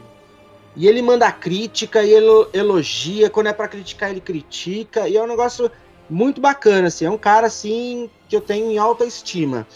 [0.75, 3.29] E ele manda crítica e ele elogia.
[3.29, 5.07] Quando é para criticar, ele critica.
[5.07, 5.71] E é um negócio
[6.09, 9.67] muito bacana, assim, é um cara assim que eu tenho em alta estima.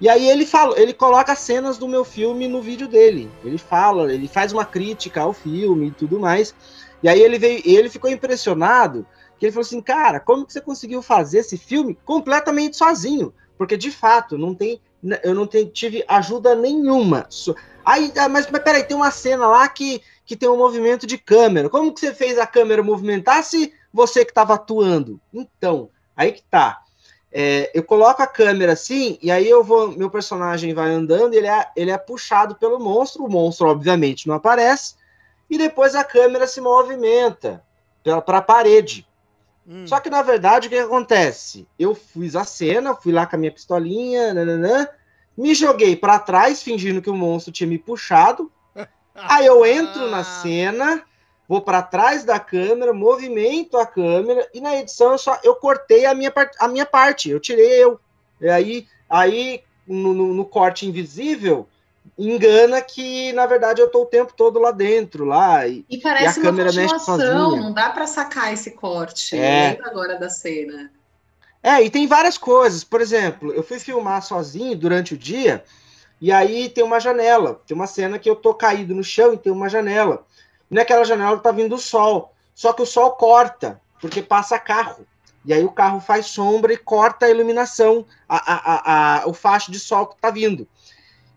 [0.00, 3.30] E aí ele fala, ele coloca cenas do meu filme no vídeo dele.
[3.44, 6.54] Ele fala, ele faz uma crítica ao filme e tudo mais.
[7.02, 9.06] E aí ele veio, ele ficou impressionado,
[9.38, 13.32] que ele falou assim, cara, como que você conseguiu fazer esse filme completamente sozinho?
[13.58, 14.80] Porque de fato não tem,
[15.22, 17.28] eu não tive ajuda nenhuma.
[17.84, 21.18] Aí, ah, mas, mas peraí, tem uma cena lá que que tem um movimento de
[21.18, 21.68] câmera.
[21.68, 25.20] Como que você fez a câmera movimentar se você que estava atuando?
[25.32, 26.82] Então, aí que tá.
[27.32, 31.46] É, eu coloco a câmera assim, e aí eu vou, meu personagem vai andando, ele
[31.46, 34.96] é, ele é puxado pelo monstro, o monstro obviamente não aparece,
[35.48, 37.62] e depois a câmera se movimenta
[38.02, 39.06] para a parede.
[39.66, 39.86] Hum.
[39.86, 41.68] Só que na verdade o que acontece?
[41.78, 44.88] Eu fiz a cena, fui lá com a minha pistolinha, nananã,
[45.36, 48.50] me joguei para trás, fingindo que o monstro tinha me puxado.
[49.14, 51.04] Aí eu entro na cena,
[51.50, 56.06] vou para trás da câmera, movimento a câmera e na edição eu só eu cortei
[56.06, 57.98] a minha, a minha parte, eu tirei eu.
[58.40, 61.66] E aí, aí no, no, no, corte invisível
[62.16, 66.38] engana que na verdade eu tô o tempo todo lá dentro, lá e, e parece
[66.38, 69.36] e a câmera uma continuação, não dá para sacar esse corte.
[69.36, 69.76] É.
[69.82, 70.88] Agora da cena.
[71.60, 72.84] É, e tem várias coisas.
[72.84, 75.64] Por exemplo, eu fui filmar sozinho durante o dia.
[76.20, 79.38] E aí tem uma janela, tem uma cena que eu tô caído no chão e
[79.38, 80.24] tem uma janela.
[80.70, 82.34] E naquela janela tá vindo o sol.
[82.54, 85.06] Só que o sol corta, porque passa carro.
[85.44, 89.72] E aí o carro faz sombra e corta a iluminação, a, a, a, o facho
[89.72, 90.68] de sol que tá vindo.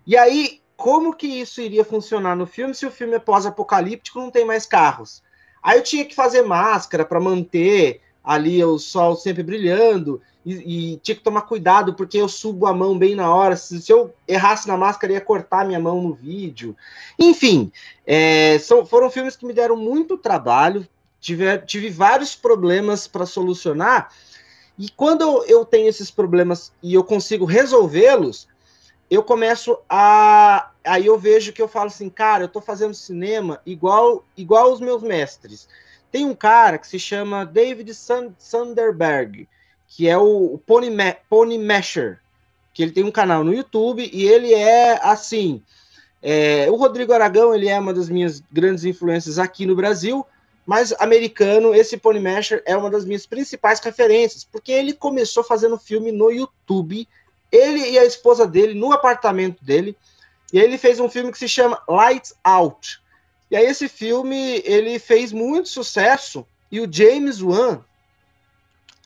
[0.05, 4.29] E aí, como que isso iria funcionar no filme se o filme é pós-apocalíptico não
[4.29, 5.23] tem mais carros?
[5.61, 10.97] Aí eu tinha que fazer máscara para manter ali o sol sempre brilhando e, e,
[10.97, 13.55] tinha que tomar cuidado porque eu subo a mão bem na hora.
[13.55, 16.75] Se, se eu errasse na máscara, ia cortar minha mão no vídeo.
[17.17, 17.71] Enfim,
[18.05, 20.87] é, são, foram filmes que me deram muito trabalho.
[21.19, 24.11] Tive, tive vários problemas para solucionar.
[24.77, 28.47] E quando eu tenho esses problemas e eu consigo resolvê-los,
[29.09, 30.71] eu começo a.
[30.83, 34.81] Aí eu vejo que eu falo assim, cara, eu estou fazendo cinema igual, igual os
[34.81, 35.69] meus mestres.
[36.11, 37.93] Tem um cara que se chama David
[38.37, 39.47] Sanderberg
[39.95, 42.19] que é o, Pony, Ma Pony Masher,
[42.73, 45.61] que ele tem um canal no YouTube e ele é assim.
[46.19, 50.25] É, o Rodrigo Aragão ele é uma das minhas grandes influências aqui no Brasil,
[50.65, 55.77] mas americano, esse Pony Masher é uma das minhas principais referências, porque ele começou fazendo
[55.77, 57.07] filme no YouTube,
[57.51, 59.95] ele e a esposa dele no apartamento dele,
[60.51, 62.99] e aí ele fez um filme que se chama Lights Out.
[63.51, 67.83] E aí esse filme ele fez muito sucesso e o James Wan,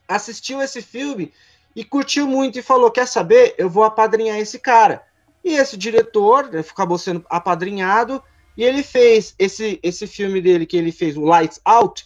[0.08, 1.32] assistiu esse filme
[1.76, 3.56] e curtiu muito e falou: Quer saber?
[3.58, 5.04] Eu vou apadrinhar esse cara.
[5.44, 8.22] E esse diretor né, acabou sendo apadrinhado
[8.58, 12.06] e ele fez esse, esse filme dele que ele fez, o Lights Out,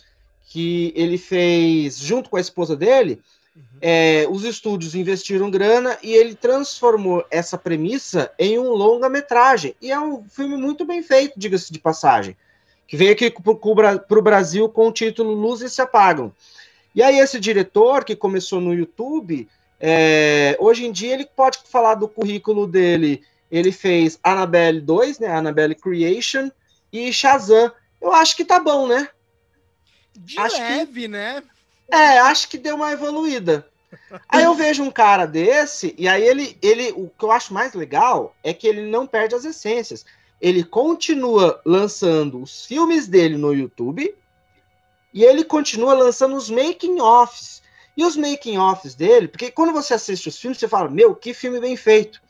[0.49, 3.21] que ele fez junto com a esposa dele.
[3.55, 3.63] Uhum.
[3.81, 9.73] É, os estúdios investiram grana e ele transformou essa premissa em um longa-metragem.
[9.81, 12.35] E é um filme muito bem feito, diga-se de passagem.
[12.85, 16.33] Que veio aqui para o Brasil com o título Luzes se Apagam.
[16.93, 19.47] E aí, esse diretor que começou no YouTube,
[19.79, 23.23] é, hoje em dia ele pode falar do currículo dele.
[23.49, 25.27] Ele fez Annabelle 2, né?
[25.27, 26.51] Annabelle Creation
[26.93, 27.71] e Shazam.
[27.99, 29.09] Eu acho que tá bom, né?
[30.15, 31.43] De acho leve, que, né?
[31.91, 33.67] É, acho que deu uma evoluída.
[34.29, 36.91] Aí eu vejo um cara desse, e aí ele, ele.
[36.91, 40.05] O que eu acho mais legal é que ele não perde as essências.
[40.39, 44.13] Ele continua lançando os filmes dele no YouTube,
[45.13, 47.61] e ele continua lançando os making-offs.
[47.95, 51.59] E os making-offs dele, porque quando você assiste os filmes, você fala, meu, que filme
[51.59, 52.21] bem feito.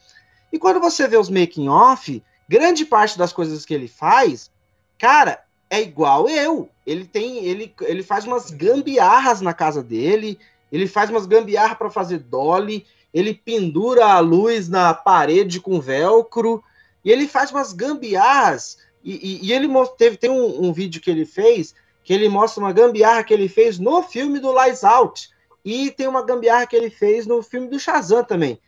[0.52, 4.50] E quando você vê os making-off, grande parte das coisas que ele faz,
[4.98, 6.68] cara, é igual eu.
[6.86, 10.38] Ele tem, ele, ele faz umas gambiarras na casa dele,
[10.72, 16.64] ele faz umas gambiarras para fazer dolly, ele pendura a luz na parede com velcro,
[17.06, 18.80] e ele faz umas gambiarras.
[19.04, 19.68] E, e, e ele
[19.98, 21.74] teve, tem um, um vídeo que ele fez
[22.12, 25.30] que ele mostra uma gambiarra que ele fez no filme do Lights Out.
[25.64, 28.60] E tem uma gambiarra que ele fez no filme do Shazam também.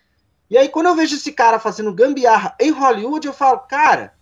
[0.49, 4.13] E aí, quando eu vejo esse cara fazendo gambiarra em Hollywood, eu falo, cara,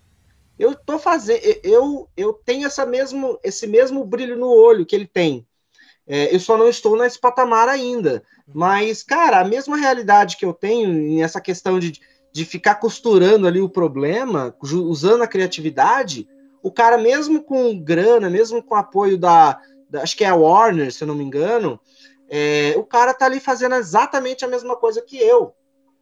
[0.57, 1.39] eu tô fazendo.
[1.63, 5.45] Eu, eu tenho essa mesmo, esse mesmo brilho no olho que ele tem.
[6.07, 8.23] É, eu só não estou nesse patamar ainda.
[8.51, 12.01] Mas, cara, a mesma realidade que eu tenho nessa questão de,
[12.33, 16.27] de ficar costurando ali o problema, usando a criatividade,
[16.61, 19.59] o cara, mesmo com grana, mesmo com apoio da,
[19.89, 21.79] da acho que é a Warner, se eu não me engano,
[22.29, 25.53] é, o cara tá ali fazendo exatamente a mesma coisa que eu.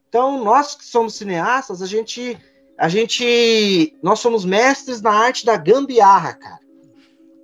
[0.08, 2.38] Então, nós que somos cineastas, a gente,
[2.78, 6.60] a gente, nós somos mestres na arte da gambiarra, cara.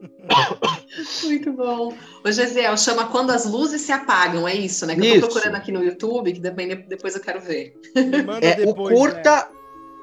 [1.23, 1.95] Muito bom.
[2.23, 4.95] O Gesiel chama Quando as Luzes se Apagam, é isso, né?
[4.95, 5.15] Que isso.
[5.15, 7.73] eu tô procurando aqui no YouTube, que depois eu quero ver.
[8.41, 9.54] É, depois, o curta, né?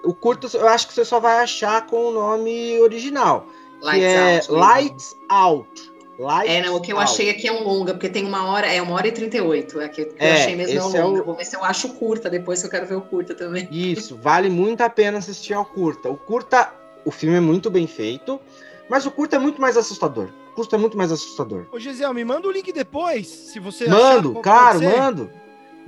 [0.03, 3.47] O curto eu acho que você só vai achar com o nome original.
[3.81, 4.53] Lights que é Out.
[4.53, 5.93] Lights Out.
[6.19, 7.11] Lights é, não, o que eu out.
[7.11, 9.81] achei aqui é um longa, porque tem uma hora, é uma hora e 38.
[9.81, 11.19] É que, que é, eu achei mesmo é um longa.
[11.19, 11.25] É o...
[11.25, 13.69] Vou ver se eu acho curta depois, que eu quero ver o curta também.
[13.71, 16.09] Isso, vale muito a pena assistir ao curta.
[16.09, 16.73] O curta,
[17.05, 18.41] o filme é muito bem feito,
[18.89, 20.29] Mas o curto é muito mais assustador.
[20.53, 21.67] O curto é muito mais assustador.
[21.73, 25.31] Ô, Gisele, me manda o link depois, se você Mando, claro, mando.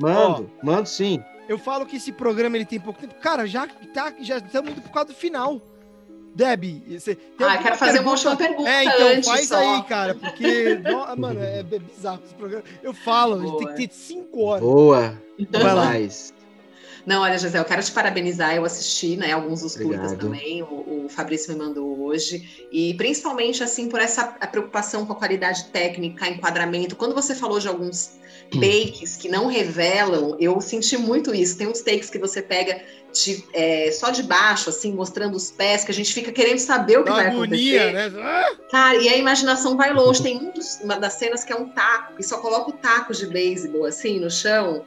[0.01, 1.23] Mando, Ó, mando sim.
[1.49, 3.15] Eu falo que esse programa ele tem pouco tempo.
[3.17, 5.61] Cara, já tá, já estamos indo por causa do final.
[6.35, 8.03] Deb, você Ah, quero fazer pergunta?
[8.03, 8.69] uma última pergunta.
[8.69, 9.57] É, então antes faz só.
[9.57, 10.75] aí, cara, porque.
[10.77, 12.65] no, mano, é, é, bizarro esse programa.
[12.83, 13.45] Eu falo, Boa.
[13.45, 14.63] a gente tem que ter cinco horas.
[14.65, 15.23] Boa.
[15.53, 16.01] Vai lá.
[17.07, 18.55] Não, olha, José, eu quero te parabenizar.
[18.55, 20.63] Eu assisti, né, alguns dos curtas também.
[20.63, 22.67] O, o, Fabrício me mandou hoje.
[22.73, 26.97] E principalmente, assim, por essa preocupação com a qualidade técnica, enquadramento.
[26.97, 28.19] Quando você falou de alguns
[28.55, 28.61] hum.
[28.61, 31.59] takes que não revelam, eu senti muito isso.
[31.59, 32.83] Tem uns takes que você pega
[33.13, 36.99] de, é, só de baixo, assim, mostrando os pés, que a gente fica querendo saber
[36.99, 37.93] o que vai acontecer.
[37.93, 38.13] Né?
[38.19, 38.57] Ah!
[38.71, 40.23] Cara, e a imaginação vai longe.
[40.23, 43.13] Tem um dos, uma das cenas que é um taco, e só coloca o taco
[43.13, 44.85] de beisebol, assim, no chão.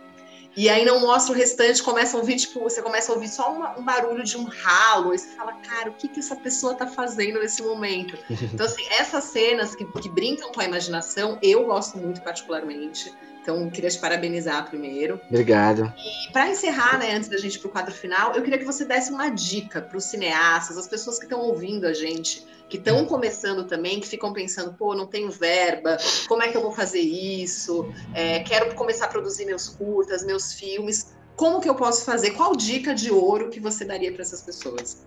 [0.58, 3.54] E aí não mostra o restante, começa a ouvir, tipo, você começa a ouvir só
[3.54, 6.74] uma, um barulho de um ralo, e você fala, cara, o que, que essa pessoa
[6.74, 8.18] tá fazendo nesse momento?
[8.58, 13.14] Então, assim, essas cenas que, que brincam com a imaginação, eu gosto muito particularmente.
[13.48, 15.22] Então, queria te parabenizar primeiro.
[15.30, 15.94] Obrigado.
[15.98, 18.66] E para encerrar, né, antes da gente ir para o quadro final, eu queria que
[18.66, 22.76] você desse uma dica para os cineastas, as pessoas que estão ouvindo a gente, que
[22.76, 25.96] estão começando também, que ficam pensando, pô, não tenho verba,
[26.28, 27.90] como é que eu vou fazer isso?
[28.14, 31.16] É, quero começar a produzir meus curtas, meus filmes.
[31.38, 32.32] Como que eu posso fazer?
[32.32, 35.06] Qual dica de ouro que você daria para essas pessoas?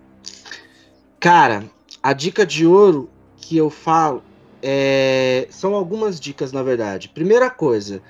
[1.19, 1.63] Cara,
[2.01, 4.23] a dica de ouro que eu falo
[4.63, 5.47] é...
[5.51, 7.07] são algumas dicas, na verdade.
[7.07, 8.01] Primeira coisa,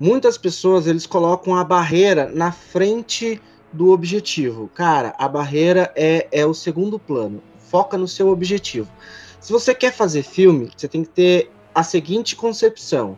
[0.00, 3.40] muitas pessoas eles colocam a barreira na frente
[3.70, 4.68] do objetivo.
[4.74, 7.42] Cara, a barreira é, é o segundo plano.
[7.58, 8.90] Foca no seu objetivo.
[9.38, 13.16] Se você quer fazer filme, você tem que ter a seguinte concepção: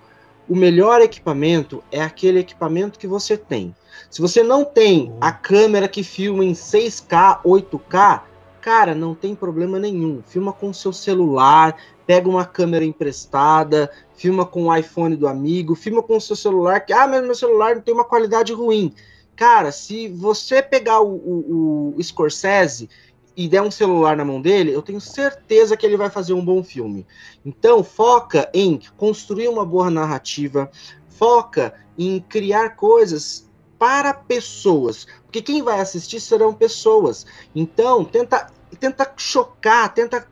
[0.49, 3.75] o melhor equipamento é aquele equipamento que você tem.
[4.11, 8.23] Se você não tem a câmera que filma em 6K, 8K,
[8.61, 10.23] cara, não tem problema nenhum.
[10.27, 11.77] Filma com seu celular,
[12.07, 16.81] pega uma câmera emprestada, filma com o iPhone do amigo, filma com o seu celular,
[16.81, 18.95] que, ah, mas meu celular não tem uma qualidade ruim.
[19.35, 22.89] Cara, se você pegar o, o, o Scorsese
[23.37, 26.45] e der um celular na mão dele, eu tenho certeza que ele vai fazer um
[26.45, 27.07] bom filme.
[27.45, 30.71] Então, foca em construir uma boa narrativa,
[31.09, 37.27] foca em criar coisas para pessoas, porque quem vai assistir serão pessoas.
[37.55, 40.27] Então, tenta tenta chocar, tenta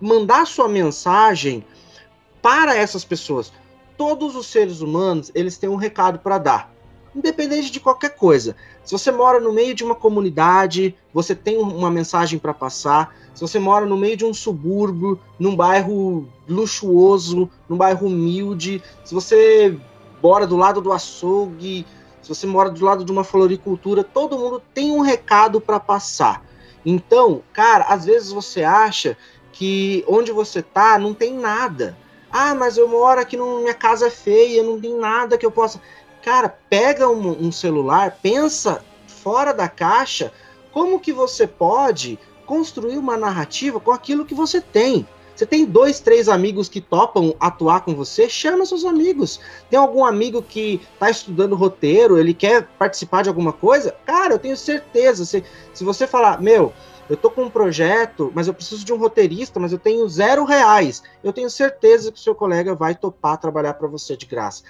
[0.00, 1.64] mandar sua mensagem
[2.40, 3.52] para essas pessoas.
[3.96, 6.72] Todos os seres humanos, eles têm um recado para dar,
[7.16, 8.54] independente de qualquer coisa.
[8.84, 13.12] Se você mora no meio de uma comunidade, você tem uma mensagem para passar.
[13.34, 19.12] Se você mora no meio de um subúrbio, num bairro luxuoso, num bairro humilde, se
[19.12, 19.76] você
[20.22, 21.84] mora do lado do açougue,
[22.22, 26.45] se você mora do lado de uma floricultura, todo mundo tem um recado para passar.
[26.86, 29.18] Então, cara, às vezes você acha
[29.52, 31.98] que onde você tá não tem nada.
[32.30, 35.50] Ah, mas eu moro aqui, no, minha casa é feia, não tem nada que eu
[35.50, 35.80] possa.
[36.22, 40.32] Cara, pega um, um celular, pensa fora da caixa,
[40.70, 45.06] como que você pode construir uma narrativa com aquilo que você tem.
[45.36, 48.26] Você tem dois, três amigos que topam atuar com você?
[48.26, 49.38] Chama seus amigos.
[49.68, 53.94] Tem algum amigo que está estudando roteiro, ele quer participar de alguma coisa?
[54.06, 55.26] Cara, eu tenho certeza.
[55.26, 56.72] Se, se você falar, meu,
[57.08, 60.44] eu tô com um projeto, mas eu preciso de um roteirista, mas eu tenho zero
[60.44, 61.02] reais.
[61.22, 64.62] Eu tenho certeza que o seu colega vai topar trabalhar para você de graça.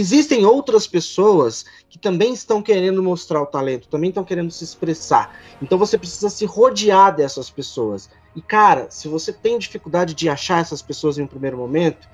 [0.00, 5.36] Existem outras pessoas que também estão querendo mostrar o talento, também estão querendo se expressar.
[5.60, 8.08] Então você precisa se rodear dessas pessoas.
[8.34, 12.08] E cara, se você tem dificuldade de achar essas pessoas em um primeiro momento,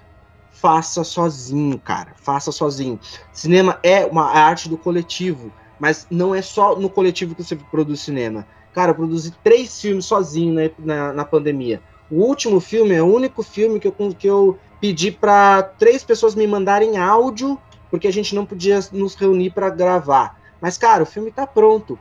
[0.50, 2.12] faça sozinho, cara.
[2.16, 2.98] Faça sozinho.
[3.32, 8.00] Cinema é uma arte do coletivo, mas não é só no coletivo que você produz
[8.00, 8.48] cinema.
[8.72, 11.80] Cara, eu produzi três filmes sozinho né, na, na pandemia.
[12.10, 16.34] O último filme é o único filme que eu, que eu pedi para três pessoas
[16.34, 17.58] me mandarem áudio,
[17.90, 20.40] porque a gente não podia nos reunir para gravar.
[20.60, 21.98] Mas, cara, o filme tá pronto.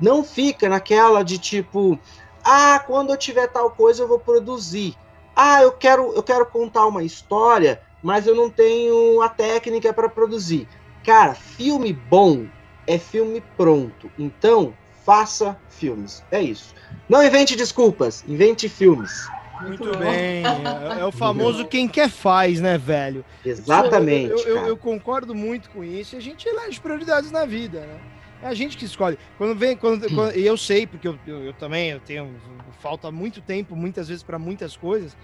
[0.00, 1.98] Não fica naquela de tipo,
[2.44, 4.96] ah, quando eu tiver tal coisa eu vou produzir.
[5.36, 10.08] Ah, eu quero, eu quero contar uma história, mas eu não tenho a técnica para
[10.08, 10.68] produzir.
[11.04, 12.46] Cara, filme bom
[12.86, 14.10] é filme pronto.
[14.18, 14.74] Então,
[15.04, 16.22] faça filmes.
[16.30, 16.74] É isso.
[17.08, 19.28] Não invente desculpas, invente filmes.
[19.62, 20.44] Muito bem.
[20.44, 23.24] É, é, o famoso quem quer faz, né, velho?
[23.44, 24.30] Exatamente.
[24.30, 26.14] Eu, eu, eu, concordo muito com isso.
[26.14, 28.00] E a gente elege prioridades na vida, né?
[28.42, 29.18] É a gente que escolhe.
[29.36, 32.34] Quando vem, quando, quando e eu sei, porque eu, eu, eu, também eu tenho
[32.80, 35.16] falta muito tempo, muitas vezes para muitas coisas.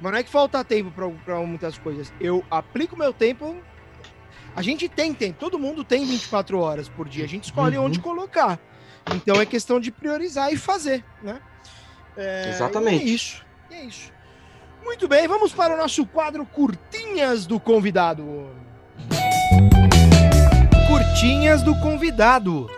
[0.00, 0.92] Mas não é que falta tempo
[1.24, 2.12] para muitas coisas.
[2.20, 3.56] Eu aplico meu tempo.
[4.54, 7.24] A gente tem tempo, todo mundo tem 24 horas por dia.
[7.24, 7.84] A gente escolhe uhum.
[7.84, 8.58] onde colocar.
[9.14, 11.40] Então é questão de priorizar e fazer, né?
[12.16, 13.02] É, Exatamente.
[13.02, 13.49] é isso.
[13.74, 14.12] É isso.
[14.82, 18.50] Muito bem, vamos para o nosso quadro Curtinhas do Convidado.
[20.88, 22.68] Curtinhas do Convidado.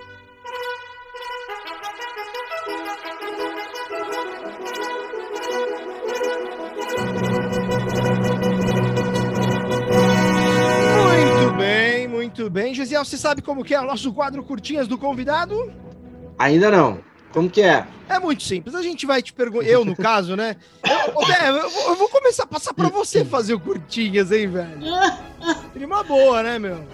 [10.98, 12.74] Muito bem, muito bem.
[12.74, 15.72] Gisiel, você sabe como que é o nosso quadro Curtinhas do Convidado?
[16.38, 17.11] Ainda não.
[17.32, 17.86] Como que é?
[18.08, 18.74] É muito simples.
[18.74, 19.66] A gente vai te perguntar.
[19.66, 20.56] Eu, no caso, né?
[20.84, 24.80] Eu, eu, eu, vou começar a passar pra você fazer o curtinhas, hein, velho?
[25.72, 26.84] Seria uma boa, né, meu?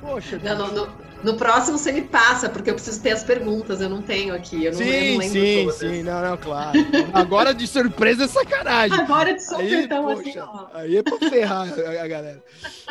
[0.00, 0.40] Poxa.
[0.42, 0.88] Não, não, não,
[1.22, 4.64] no próximo você me passa, porque eu preciso ter as perguntas, eu não tenho aqui,
[4.64, 5.78] eu não, sim, eu não lembro Sim, todas.
[5.78, 6.78] sim, não, não, claro.
[7.12, 8.98] Agora de surpresa é sacanagem.
[8.98, 10.66] Agora de surpresa, assim, ó.
[10.74, 12.42] Aí é pra ferrar a, galera.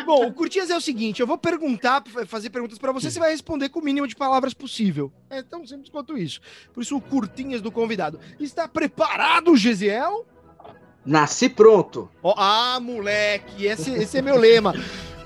[0.06, 3.32] Bom, o Curtias é o seguinte, eu vou perguntar, fazer perguntas para você, você vai
[3.32, 5.12] responder com o mínimo de palavras possível.
[5.30, 6.40] É tão simples quanto isso.
[6.74, 8.20] Por isso o Curtinhas do convidado.
[8.40, 10.26] Está preparado, Gesiel?
[11.06, 12.10] Nasci pronto.
[12.22, 14.74] Oh, ah, moleque, esse, esse é meu lema.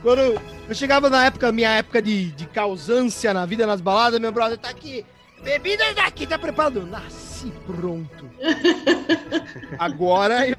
[0.05, 4.31] Quando eu chegava na época, minha época de, de causância na vida, nas baladas, meu
[4.31, 5.03] brother tá aqui.
[5.41, 6.85] Bebida daqui, tá preparado?
[6.85, 8.29] Nasci pronto.
[9.79, 10.55] Agora, é,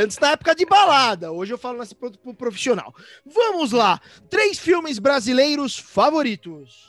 [0.00, 1.32] antes da época de balada.
[1.32, 2.94] Hoje eu falo nasci pronto pro profissional.
[3.26, 4.00] Vamos lá.
[4.28, 6.88] Três filmes brasileiros favoritos.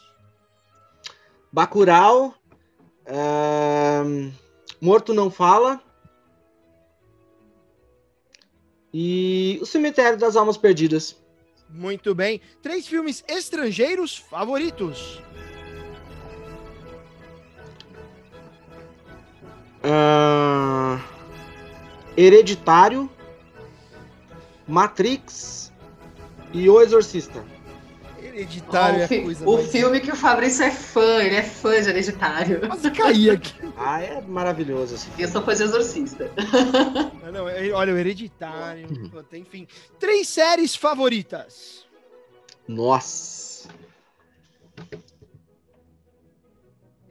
[1.52, 2.36] Bacurau.
[4.80, 5.82] Morto Não Fala.
[8.94, 11.20] E O Cemitério das Almas Perdidas.
[11.74, 12.41] Muito bem.
[12.61, 15.22] Três filmes estrangeiros favoritos.
[19.84, 21.01] Uh,
[22.15, 23.09] Hereditário,
[24.67, 25.72] Matrix
[26.53, 27.43] e O Exorcista.
[28.34, 29.72] Hereditário oh, é coisa O mais...
[29.72, 32.60] filme que o Fabrício é fã, ele é fã de Hereditário.
[32.68, 33.54] Quase caí aqui.
[33.78, 35.24] ah, é maravilhoso esse filme.
[35.24, 36.32] Eu sou fã de Exorcista.
[37.24, 39.24] Não, não, é, olha, o Hereditário, uhum.
[39.34, 39.68] enfim.
[40.00, 41.86] Três séries favoritas.
[42.68, 43.70] Nossa.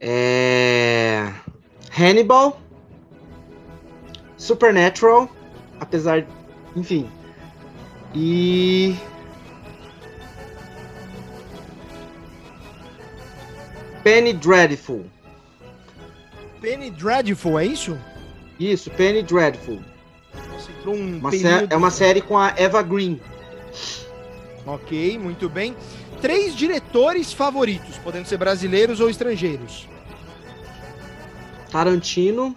[0.00, 1.32] É...
[1.98, 2.60] Hannibal.
[4.36, 5.28] Supernatural.
[5.78, 6.26] Apesar.
[6.74, 7.10] Enfim.
[8.14, 8.96] E.
[14.10, 15.04] Penny Dreadful.
[16.60, 17.96] Penny Dreadful, é isso?
[18.58, 19.78] Isso, Penny Dreadful.
[20.84, 21.30] Um uma
[21.70, 23.20] É uma série com a Eva Green.
[24.66, 25.76] Ok, muito bem.
[26.20, 29.88] Três diretores favoritos, podendo ser brasileiros ou estrangeiros.
[31.70, 32.56] Tarantino,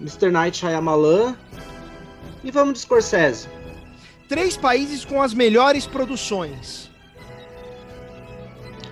[0.00, 0.30] Mr.
[0.30, 1.36] Night Shyamalan
[2.42, 3.48] e vamos de Scorsese.
[4.30, 6.90] Três países com as melhores produções.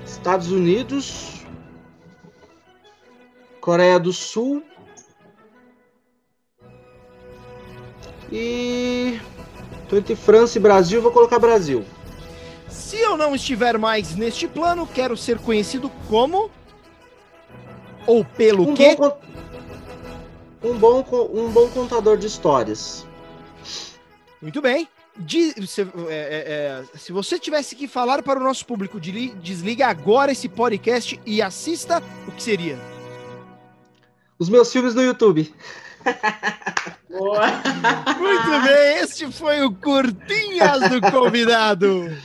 [0.05, 1.38] Estados Unidos,
[3.69, 4.63] Coreia do Sul
[8.33, 9.21] e
[9.93, 11.85] entre França e Brasil, vou colocar Brasil.
[12.67, 16.51] Se eu não estiver mais neste plano, quero ser conhecido como.
[18.07, 18.97] Ou pelo um quê?
[18.97, 19.19] Bom,
[20.65, 21.05] um, bom,
[21.35, 23.07] um bom contador de histórias.
[24.41, 24.89] Muito bem.
[25.15, 29.29] De, se, é, é, é, se, você tivesse que falar para o nosso público, de,
[29.35, 32.98] desliga agora esse podcast e assista, o que seria?
[34.39, 35.53] Os meus filmes no YouTube.
[37.11, 37.47] Boa.
[38.19, 42.17] Muito bem, este foi o Curtinhas do Convidado.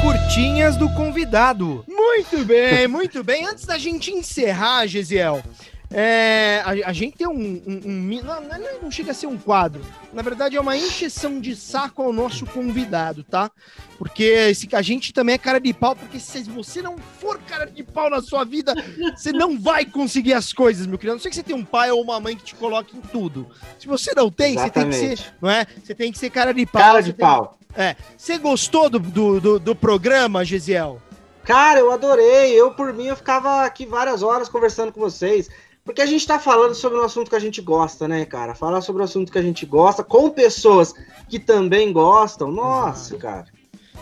[0.00, 1.84] Curtinhas do convidado.
[1.86, 3.46] Muito bem, muito bem.
[3.46, 5.42] Antes da gente encerrar, Gesiel,
[5.90, 7.62] é, a, a, gente tem um.
[7.66, 9.80] um, um não, não, chega a ser um quadro.
[10.12, 13.50] Na verdade, é uma encheção de saco ao nosso convidado, tá?
[13.96, 17.66] Porque esse, a gente também é cara de pau, porque se você não for cara
[17.66, 18.74] de pau na sua vida,
[19.14, 21.14] você não vai conseguir as coisas, meu querido.
[21.14, 23.46] Não sei que você tem um pai ou uma mãe que te coloque em tudo.
[23.78, 24.96] Se você não tem, Exatamente.
[24.96, 25.66] você tem que ser, não é?
[25.82, 26.82] Você tem que ser cara de pau.
[26.82, 27.58] Cara de pau.
[27.76, 27.94] É.
[28.16, 31.00] Você gostou do, do, do, do programa, Gisiel?
[31.44, 32.52] Cara, eu adorei.
[32.52, 35.48] Eu, por mim, eu ficava aqui várias horas conversando com vocês.
[35.86, 38.56] Porque a gente tá falando sobre um assunto que a gente gosta, né, cara?
[38.56, 40.92] Falar sobre um assunto que a gente gosta, com pessoas
[41.28, 42.50] que também gostam.
[42.50, 43.22] Nossa, Exato.
[43.22, 43.46] cara.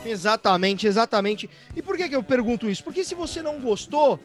[0.07, 1.49] Exatamente, exatamente.
[1.77, 2.83] E por que, que eu pergunto isso?
[2.83, 4.19] Porque se você não gostou,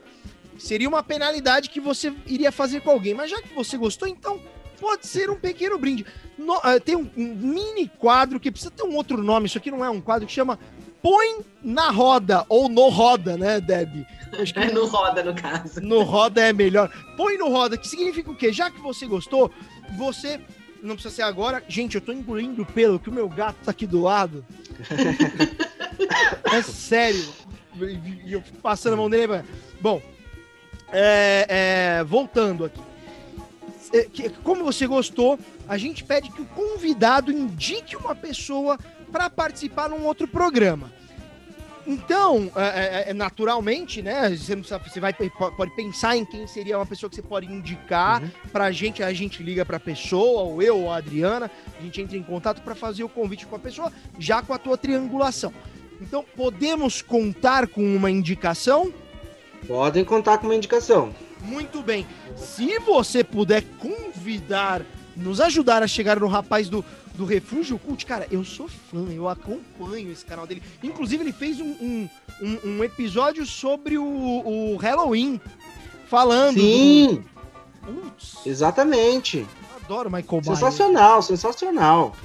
[0.58, 3.14] seria uma penalidade que você iria fazer com alguém.
[3.14, 4.40] Mas já que você gostou, então
[4.80, 6.06] pode ser um pequeno brinde.
[6.38, 9.48] No, uh, tem um, um, mini quadro que precisa ter um outro nome.
[9.48, 10.58] Isso aqui não é um quadro que chama
[11.02, 14.06] Põe na Roda, ou no Roda, né, Deb?
[14.40, 14.60] Acho que...
[14.60, 15.82] É no Roda, no caso.
[15.82, 16.92] No Roda é melhor.
[17.16, 18.52] Põe no Roda, que significa o quê?
[18.52, 19.52] Já que você gostou,
[19.98, 20.40] você.
[20.82, 21.64] Não precisa ser agora.
[21.68, 24.46] Gente, eu tô engolindo pelo que o meu gato tá aqui do lado.
[26.54, 27.28] é sério.
[28.26, 29.44] E eu fico passando a mão nele.
[29.82, 30.02] Bom,
[30.92, 31.46] é,
[32.00, 32.82] é, voltando aqui.
[33.94, 35.38] é, como você gostou,
[35.68, 38.78] a gente pede que o convidado indique uma pessoa
[39.10, 40.92] para participar num outro programa.
[41.90, 44.30] Então, é, é, é, naturalmente, né?
[44.30, 47.52] Você, não sabe, você vai, pode pensar em quem seria uma pessoa que você pode
[47.52, 48.30] indicar uhum.
[48.52, 51.50] pra gente, a gente liga pra pessoa, ou eu, ou a Adriana,
[51.80, 54.60] a gente entra em contato para fazer o convite com a pessoa, já com a
[54.60, 55.52] tua triangulação.
[56.00, 58.94] Então, podemos contar com uma indicação?
[59.68, 61.14] Podem contar com uma indicação.
[61.42, 62.06] Muito bem.
[62.36, 64.84] Se você puder convidar,
[65.16, 66.86] nos ajudar a chegar no rapaz do
[67.20, 70.64] do Refúgio Cult, cara, eu sou fã, eu acompanho esse canal dele.
[70.82, 72.10] Inclusive, ele fez um, um,
[72.42, 75.40] um, um episódio sobre o, o, Halloween,
[76.08, 76.58] falando.
[76.58, 77.22] Sim!
[77.86, 78.14] Do...
[78.46, 79.46] Exatamente.
[79.84, 80.46] Adoro Michael Myers.
[80.60, 82.16] Sensacional, sensacional.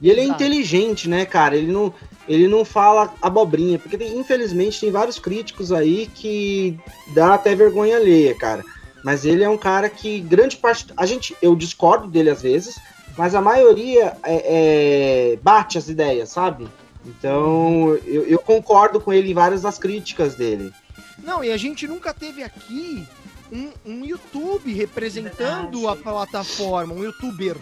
[0.00, 1.56] E ele é inteligente, né, cara?
[1.56, 1.92] Ele não,
[2.28, 6.78] ele não fala abobrinha, porque tem, infelizmente tem vários críticos aí que
[7.14, 8.64] dá até vergonha alheia, cara.
[9.02, 10.86] Mas ele é um cara que grande parte.
[10.96, 12.78] A gente, eu discordo dele às vezes,
[13.16, 16.68] mas a maioria é, é, bate as ideias, sabe?
[17.04, 20.72] Então eu, eu, concordo com ele em várias das críticas dele.
[21.18, 23.06] Não, e a gente nunca teve aqui
[23.52, 27.56] um, um YouTube representando a plataforma, um youtuber.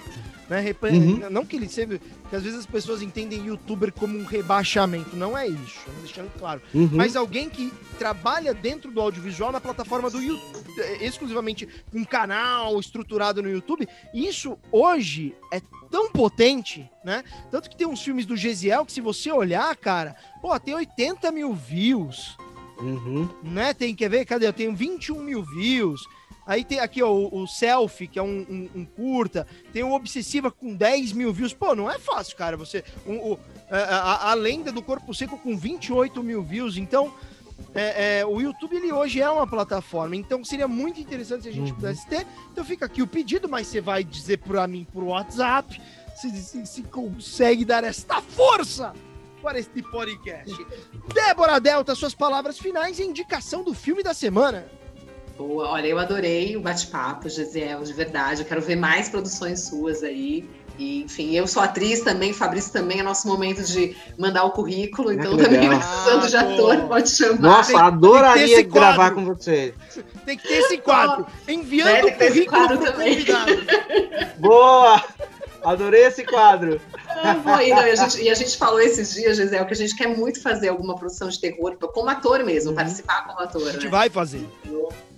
[0.48, 0.74] Né?
[0.82, 1.30] Uhum.
[1.30, 2.00] Não que ele seja.
[2.30, 5.14] Que às vezes as pessoas entendem youtuber como um rebaixamento.
[5.14, 6.60] Não é isso, deixando claro.
[6.72, 6.90] Uhum.
[6.92, 10.64] Mas alguém que trabalha dentro do audiovisual na plataforma do YouTube,
[11.00, 13.88] exclusivamente um canal estruturado no YouTube.
[14.14, 15.60] Isso hoje é
[15.90, 17.24] tão potente, né?
[17.50, 21.30] Tanto que tem uns filmes do Gesiel que, se você olhar, cara, pô, tem 80
[21.32, 22.36] mil views.
[22.80, 23.28] Uhum.
[23.42, 23.74] Né?
[23.74, 24.24] Tem, quer ver?
[24.24, 24.46] Cadê?
[24.46, 26.06] Eu tenho 21 mil views.
[26.46, 29.46] Aí tem aqui ó, o, o Selfie, que é um, um, um, curta.
[29.70, 31.52] Tem o Obsessiva com 10 mil views.
[31.52, 32.56] Pô, não é fácil, cara.
[32.56, 32.82] Você.
[33.06, 36.78] Um, o, a, a, lenda do Corpo Seco com 28 mil views.
[36.78, 37.12] Então,
[37.74, 40.16] é, é, o YouTube ele hoje é uma plataforma.
[40.16, 41.76] Então, seria muito interessante se a gente uhum.
[41.76, 42.26] pudesse ter.
[42.50, 45.78] Então, fica aqui o pedido, mas você vai dizer para mim por WhatsApp
[46.16, 48.94] se, se, se consegue dar esta força
[49.42, 50.66] para este podcast.
[51.12, 54.66] Débora Delta, suas palavras finais e indicação do filme da semana.
[55.36, 58.42] Boa, olha, eu adorei o bate-papo, Gesiel, de verdade.
[58.42, 60.48] Eu quero ver mais produções suas aí.
[60.76, 65.12] E, enfim, eu sou atriz também, Fabrício também, é nosso momento de mandar o currículo,
[65.12, 67.40] então ah, também precisando de ator, pode chamar.
[67.40, 69.74] Nossa, tem, adoraria tem gravar com você.
[70.24, 73.52] Tem que ter esse quadro, enviando o currículo pro convidado.
[74.38, 75.04] Boa!
[75.68, 76.80] Adorei esse quadro.
[77.06, 79.76] Ah, e, não, e, a gente, e, a gente, falou esses dias, Gisele, que a
[79.76, 82.76] gente quer muito fazer alguma produção de terror, como ator mesmo, uhum.
[82.76, 83.68] participar como ator.
[83.68, 83.90] A gente né?
[83.90, 84.46] vai fazer.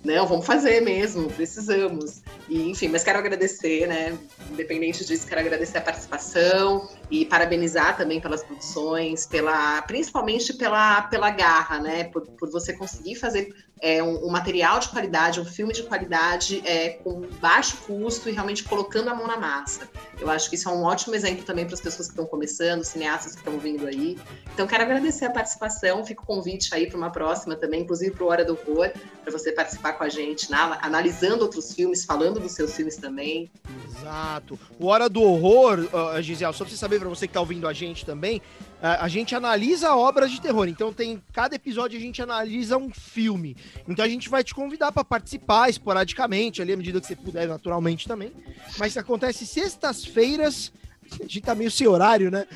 [0.03, 2.21] Não, vamos fazer mesmo, precisamos.
[2.49, 4.17] E, enfim, mas quero agradecer, né?
[4.49, 11.29] Independente disso, quero agradecer a participação e parabenizar também pelas produções, pela, principalmente pela, pela
[11.29, 12.05] garra, né?
[12.05, 16.61] Por, por você conseguir fazer é, um, um, material de qualidade, um filme de qualidade
[16.65, 19.89] é, com baixo custo e realmente colocando a mão na massa.
[20.19, 22.83] Eu acho que isso é um ótimo exemplo também para as pessoas que estão começando,
[22.83, 24.19] cineastas que estão vindo aí.
[24.53, 28.23] Então, quero agradecer a participação, fica o convite aí para uma próxima também, inclusive para
[28.23, 28.91] o Hora do Horror,
[29.23, 33.49] para você participar com a gente, na, analisando outros filmes, falando dos seus filmes também.
[33.97, 34.59] Exato.
[34.79, 37.67] O Hora do Horror, uh, Gisele, só para você saber, para você que está ouvindo
[37.67, 38.41] a gente também,
[38.81, 40.67] a gente analisa obras de terror.
[40.67, 43.55] Então tem cada episódio a gente analisa um filme.
[43.87, 47.47] Então a gente vai te convidar para participar esporadicamente, ali à medida que você puder,
[47.47, 48.33] naturalmente também.
[48.77, 50.71] Mas acontece sextas-feiras.
[51.19, 52.47] A gente tá meio sem horário, né?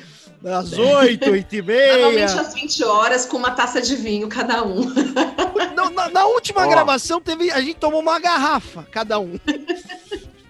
[0.44, 1.92] Às oito, oito e meia.
[1.98, 4.92] Normalmente às 20 horas, com uma taça de vinho cada um.
[5.74, 6.68] Na, na, na última oh.
[6.70, 9.38] gravação, teve, a gente tomou uma garrafa, cada um.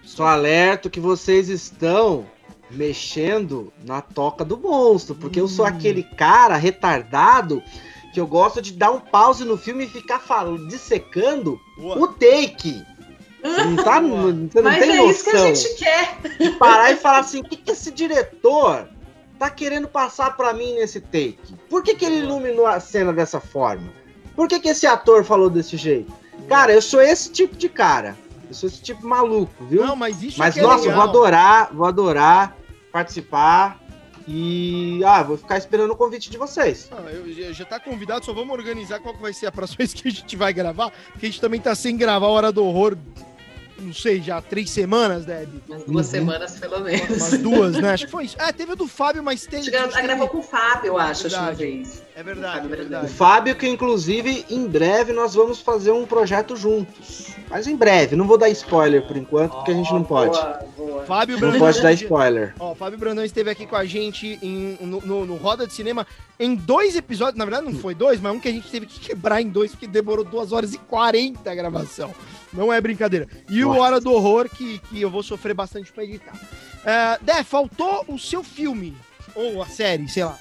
[0.04, 2.26] Só alerto que vocês estão
[2.76, 5.44] mexendo na toca do monstro, porque hum.
[5.44, 5.68] eu sou hum.
[5.68, 7.62] aquele cara retardado
[8.12, 11.98] que eu gosto de dar um pause no filme e ficar falando, dissecando Boa.
[11.98, 12.82] o take.
[13.42, 15.10] Não tá, não, você não Mas tem é noção.
[15.10, 16.18] isso que a gente quer.
[16.38, 18.88] De parar e falar assim, o que, que esse diretor
[19.38, 21.38] tá querendo passar para mim nesse take?
[21.68, 23.92] Por que, que ele iluminou a cena dessa forma?
[24.34, 26.12] Por que, que esse ator falou desse jeito?
[26.48, 28.16] Cara, eu sou esse tipo de cara.
[28.48, 29.84] Eu sou esse tipo maluco, viu?
[29.84, 32.56] Não, mas isso Mas, é nossa, é vou adorar, vou adorar
[32.96, 33.78] participar.
[34.26, 36.88] E ah, vou ficar esperando o convite de vocês.
[36.90, 40.08] Ah, eu, já tá convidado, só vamos organizar qual vai ser a próxima vez que
[40.08, 42.96] a gente vai gravar, porque a gente também tá sem gravar a Hora do Horror
[43.78, 45.48] não sei, já três semanas, Deb?
[45.68, 46.12] Umas duas uhum.
[46.12, 47.16] semanas, pelo menos.
[47.16, 47.92] Umas duas, né?
[47.92, 48.36] Acho que foi isso.
[48.40, 49.74] É, teve o do Fábio, mas teve.
[49.74, 50.02] Ela teve...
[50.02, 52.02] gravou com o Fábio, eu acho, é uma vez.
[52.14, 53.06] É verdade, é verdade.
[53.06, 57.34] O Fábio, que inclusive, em breve nós vamos fazer um projeto juntos.
[57.48, 60.36] Mas em breve, não vou dar spoiler por enquanto, porque a gente não pode.
[60.36, 61.04] Boa, boa.
[61.04, 61.58] Fábio Brandão.
[61.58, 62.54] Não pode dar spoiler.
[62.58, 66.06] Ó, Fábio Brandão esteve aqui com a gente em, no, no, no, Roda de Cinema
[66.40, 67.38] em dois episódios.
[67.38, 69.70] Na verdade, não foi dois, mas um que a gente teve que quebrar em dois,
[69.70, 72.14] porque demorou duas horas e quarenta a gravação.
[72.56, 73.28] Não é brincadeira.
[73.48, 73.78] E Nossa.
[73.78, 76.34] o Hora do Horror, que, que eu vou sofrer bastante pra editar.
[76.34, 78.96] Uh, Dé, faltou o seu filme.
[79.34, 80.38] Ou a série, sei lá.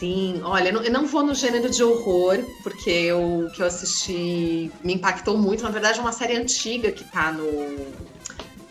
[0.00, 4.94] Sim, olha, eu não vou no gênero de horror, porque o que eu assisti me
[4.94, 5.62] impactou muito.
[5.62, 7.92] Na verdade, é uma série antiga que tá no,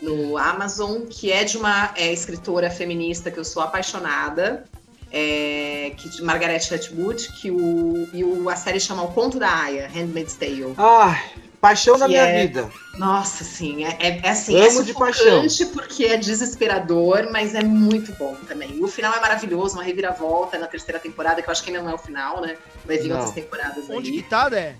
[0.02, 4.64] no Amazon, que é de uma é, escritora feminista que eu sou apaixonada,
[5.12, 9.52] é, que, de Margaret Atwood, que o, e o, a série chama O Conto da
[9.52, 10.74] Aya, Handmaid's Tale.
[10.76, 11.16] Ah,
[11.60, 12.70] paixão da minha é, vida.
[12.96, 15.46] Nossa, sim, é, é, é assim, Amo é de paixão.
[15.72, 18.82] porque é desesperador, mas é muito bom também.
[18.82, 21.90] O final é maravilhoso, uma reviravolta na terceira temporada, que eu acho que ainda não
[21.90, 22.56] é o final, né?
[22.84, 23.16] Vai vir não.
[23.16, 24.76] outras temporadas Onde que tá, né?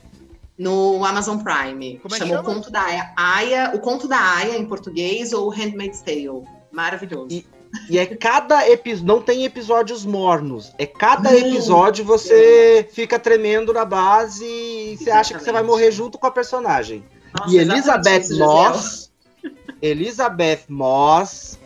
[0.57, 1.99] No Amazon Prime.
[2.03, 2.51] Como é Chamou chama?
[2.51, 3.12] O Conto da Aya.
[3.16, 3.72] Aya.
[3.74, 6.45] O Conto da Aya em português ou Handmaid's Tale.
[6.70, 7.28] Maravilhoso.
[7.31, 7.47] E,
[7.89, 9.07] e é cada episódio.
[9.07, 10.73] Não tem episódios mornos.
[10.79, 15.91] É cada episódio você fica tremendo na base e você acha que você vai morrer
[15.91, 17.05] junto com a personagem.
[17.39, 19.11] Nossa, e Elizabeth Moss.
[19.81, 21.59] Elizabeth Moss,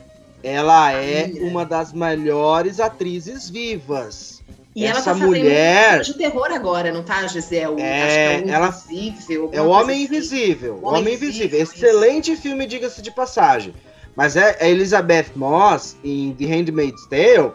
[0.43, 4.43] ela é uma das melhores atrizes vivas.
[4.77, 7.81] E Essa ela tá mulher de terror agora, não tá, Gisele?
[7.81, 9.51] É, é ela invisível.
[9.53, 10.05] É o Homem assim.
[10.05, 10.81] Invisível.
[10.83, 11.61] O Homem Invisível.
[11.61, 13.73] Excelente filme, diga-se de passagem.
[14.17, 17.53] Mas é a Elizabeth Moss em The Handmaid's Tale.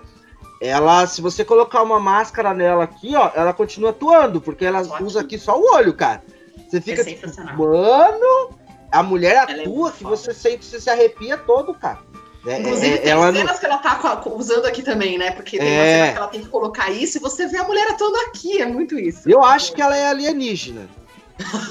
[0.62, 5.22] Ela, se você colocar uma máscara nela aqui, ó, ela continua atuando, porque ela usa
[5.22, 6.22] aqui só o olho, cara.
[6.68, 8.52] Você fica é tipo, mano,
[8.92, 12.00] a mulher ela é atua é que você sente, você se arrepia todo, cara.
[12.46, 13.60] É, Inclusive, é, tem ela cenas não...
[13.60, 15.32] que ela tá usando aqui também, né?
[15.32, 15.72] Porque tem é...
[15.72, 18.62] uma cena que ela tem que colocar isso e você vê a mulher atuando aqui,
[18.62, 19.30] é muito isso.
[19.30, 20.88] Eu acho que ela é alienígena.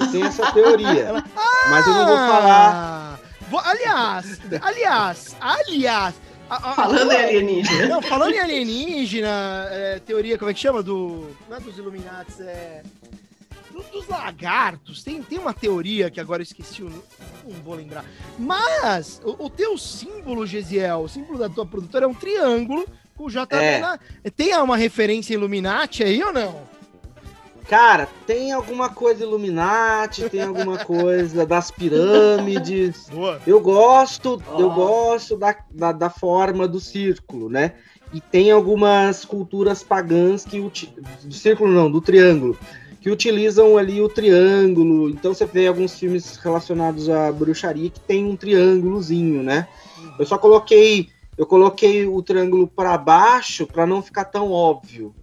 [0.00, 1.24] Eu tenho essa teoria.
[1.70, 3.18] mas eu não vou falar.
[3.56, 6.14] Aliás, aliás, aliás.
[6.50, 7.86] A, a, falando a, em alienígena.
[7.88, 10.82] Não, falando em alienígena, é, teoria, como é que chama?
[10.82, 11.30] Do.
[11.48, 12.82] Não é dos Illuminati, é.
[13.92, 15.02] dos lagartos.
[15.02, 17.02] Tem, tem uma teoria que agora eu esqueci, não,
[17.44, 18.04] não vou lembrar.
[18.38, 23.24] Mas o, o, teu símbolo, Gesiel, o símbolo da tua produtora é um triângulo com
[23.24, 23.78] o JB é.
[23.80, 23.98] na.
[24.34, 26.77] Tem uma referência Illuminati aí ou não?
[27.68, 33.08] Cara, tem alguma coisa Illuminati, tem alguma coisa das pirâmides.
[33.12, 33.42] Boa.
[33.46, 34.58] Eu gosto, oh.
[34.60, 37.74] eu gosto da, da, da, forma do círculo, né?
[38.10, 40.58] E tem algumas culturas pagãs que
[41.24, 42.56] do círculo não, do triângulo,
[43.02, 45.10] que utilizam ali o triângulo.
[45.10, 49.68] Então você vê alguns filmes relacionados à bruxaria que tem um triângulozinho, né?
[50.18, 55.14] Eu só coloquei, eu coloquei o triângulo para baixo para não ficar tão óbvio.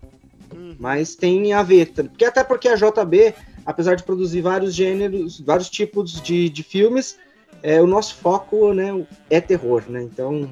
[0.80, 3.34] Mas tem a ver, porque até porque a JB,
[3.65, 7.17] apesar de produzir vários gêneros, vários tipos de, de filmes,
[7.63, 10.03] é, o nosso foco né, é terror, né?
[10.03, 10.49] Então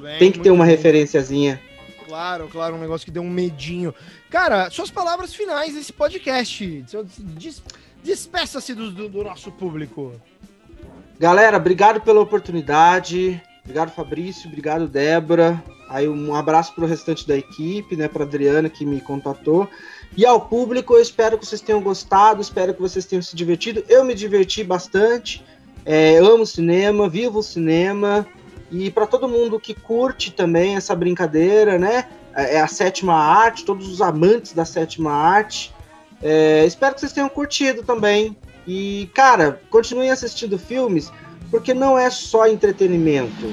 [0.00, 0.76] bem, tem que ter uma bem.
[0.76, 1.60] referenciazinha.
[2.06, 3.94] Claro, claro, um negócio que deu um medinho.
[4.28, 6.84] Cara, suas palavras finais desse podcast.
[7.20, 7.62] Des,
[8.02, 10.12] Despeça-se do, do, do nosso público.
[11.18, 13.40] Galera, obrigado pela oportunidade.
[13.62, 14.48] Obrigado, Fabrício.
[14.48, 15.62] Obrigado, Débora.
[15.92, 19.68] Aí um abraço para o restante da equipe, né, para Adriana que me contatou.
[20.16, 23.84] E ao público, eu espero que vocês tenham gostado, espero que vocês tenham se divertido.
[23.88, 25.44] Eu me diverti bastante,
[25.84, 28.26] é, amo cinema, vivo o cinema.
[28.70, 32.08] E para todo mundo que curte também essa brincadeira, né?
[32.34, 35.74] É, é a sétima arte, todos os amantes da sétima arte.
[36.22, 38.34] É, espero que vocês tenham curtido também.
[38.66, 41.12] E, cara, continuem assistindo filmes,
[41.50, 43.52] porque não é só entretenimento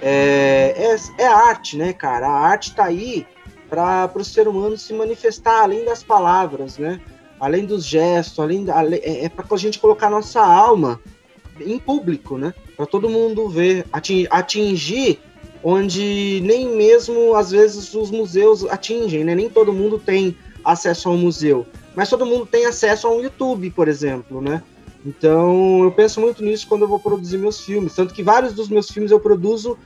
[0.00, 2.26] é, é, é arte, né, cara?
[2.26, 3.26] A arte está aí
[3.68, 7.00] para o ser humano se manifestar além das palavras, né?
[7.38, 8.66] Além dos gestos, além
[9.02, 11.00] é, é para a gente colocar nossa alma
[11.60, 12.52] em público, né?
[12.76, 13.86] Para todo mundo ver,
[14.30, 15.20] atingir,
[15.62, 19.34] onde nem mesmo às vezes os museus atingem, né?
[19.34, 23.20] Nem todo mundo tem acesso a um museu, mas todo mundo tem acesso a um
[23.20, 24.62] YouTube, por exemplo, né?
[25.04, 27.94] Então eu penso muito nisso quando eu vou produzir meus filmes.
[27.94, 29.78] Tanto que vários dos meus filmes eu produzo.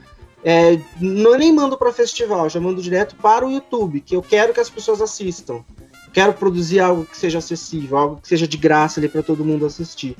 [0.43, 4.53] É, não nem mando para festival, já mando direto para o YouTube, que eu quero
[4.53, 5.63] que as pessoas assistam.
[6.13, 9.65] Quero produzir algo que seja acessível, algo que seja de graça ali para todo mundo
[9.65, 10.15] assistir.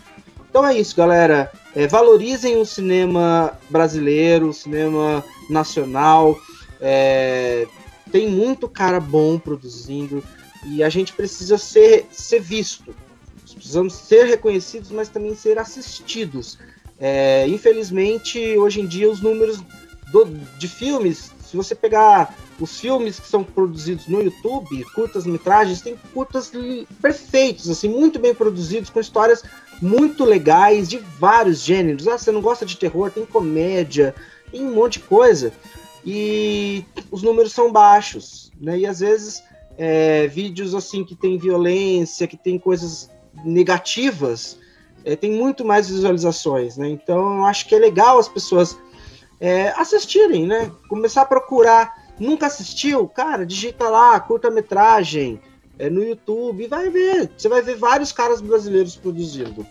[0.49, 1.51] Então é isso, galera.
[1.75, 6.35] É, valorizem o cinema brasileiro, o cinema nacional.
[6.81, 7.67] É,
[8.11, 10.23] tem muito cara bom produzindo
[10.65, 12.95] e a gente precisa ser, ser visto
[13.65, 16.59] precisamos ser reconhecidos, mas também ser assistidos.
[16.99, 19.59] É, infelizmente, hoje em dia, os números
[20.11, 20.25] do,
[20.59, 26.51] de filmes, se você pegar os filmes que são produzidos no YouTube, curtas-metragens, tem curtas
[27.01, 29.43] perfeitos, assim, muito bem produzidos, com histórias
[29.81, 32.07] muito legais, de vários gêneros.
[32.07, 34.13] Ah, você não gosta de terror, tem comédia,
[34.51, 35.51] tem um monte de coisa.
[36.05, 38.77] E os números são baixos, né?
[38.77, 39.43] E às vezes
[39.75, 43.09] é, vídeos assim que tem violência, que tem coisas
[43.43, 44.57] negativas,
[45.03, 46.89] é, tem muito mais visualizações, né?
[46.89, 48.77] Então eu acho que é legal as pessoas
[49.39, 50.71] é, assistirem, né?
[50.89, 52.05] Começar a procurar.
[52.19, 53.07] Nunca assistiu?
[53.07, 55.39] Cara, digita lá, curta-metragem
[55.77, 57.29] é, no YouTube vai ver.
[57.37, 59.65] Você vai ver vários caras brasileiros produzindo.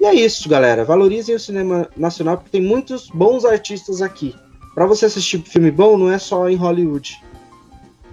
[0.00, 0.84] E é isso, galera.
[0.84, 4.34] Valorizem o cinema nacional, porque tem muitos bons artistas aqui.
[4.74, 7.22] Para você assistir filme bom, não é só em Hollywood.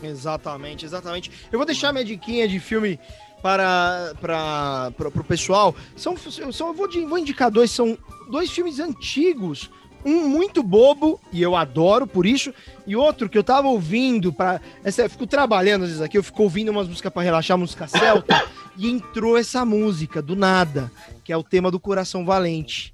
[0.03, 1.32] Exatamente, exatamente.
[1.52, 2.99] Eu vou deixar minha diquinha de filme
[3.41, 5.76] para, para, para o pessoal.
[5.95, 7.98] São, são, eu vou, vou indicar dois, são
[8.30, 9.70] dois filmes antigos.
[10.06, 12.53] Um muito bobo, e eu adoro por isso,
[12.88, 16.24] e outro que eu tava ouvindo para essa Eu fico trabalhando às vezes aqui, eu
[16.24, 18.41] fico ouvindo umas músicas para relaxar, música celta,
[18.78, 20.90] e entrou essa música do nada,
[21.22, 22.94] que é o tema do Coração Valente.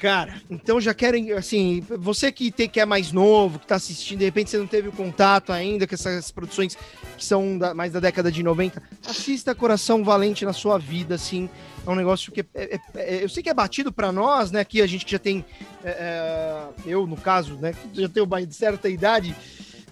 [0.00, 4.20] Cara, então já querem, assim, você que, tem, que é mais novo, que tá assistindo,
[4.20, 6.74] de repente você não teve o contato ainda com essas produções
[7.18, 11.50] que são da, mais da década de 90, assista Coração Valente na sua vida, assim,
[11.86, 14.60] é um negócio que é, é, é, eu sei que é batido para nós, né,
[14.60, 15.44] aqui a gente que já tem,
[15.84, 19.36] é, é, eu no caso, né, já tenho uma certa idade,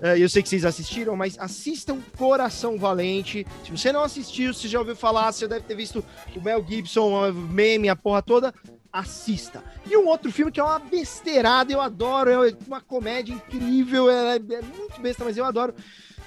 [0.00, 3.44] é, eu sei que vocês assistiram, mas assistam Coração Valente.
[3.64, 6.04] Se você não assistiu, se já ouviu falar, você deve ter visto
[6.36, 8.54] o Mel Gibson, o meme, a porra toda
[8.92, 9.62] assista.
[9.88, 14.36] E um outro filme que é uma besteirada, eu adoro, é uma comédia incrível, é,
[14.36, 15.74] é muito besta, mas eu adoro.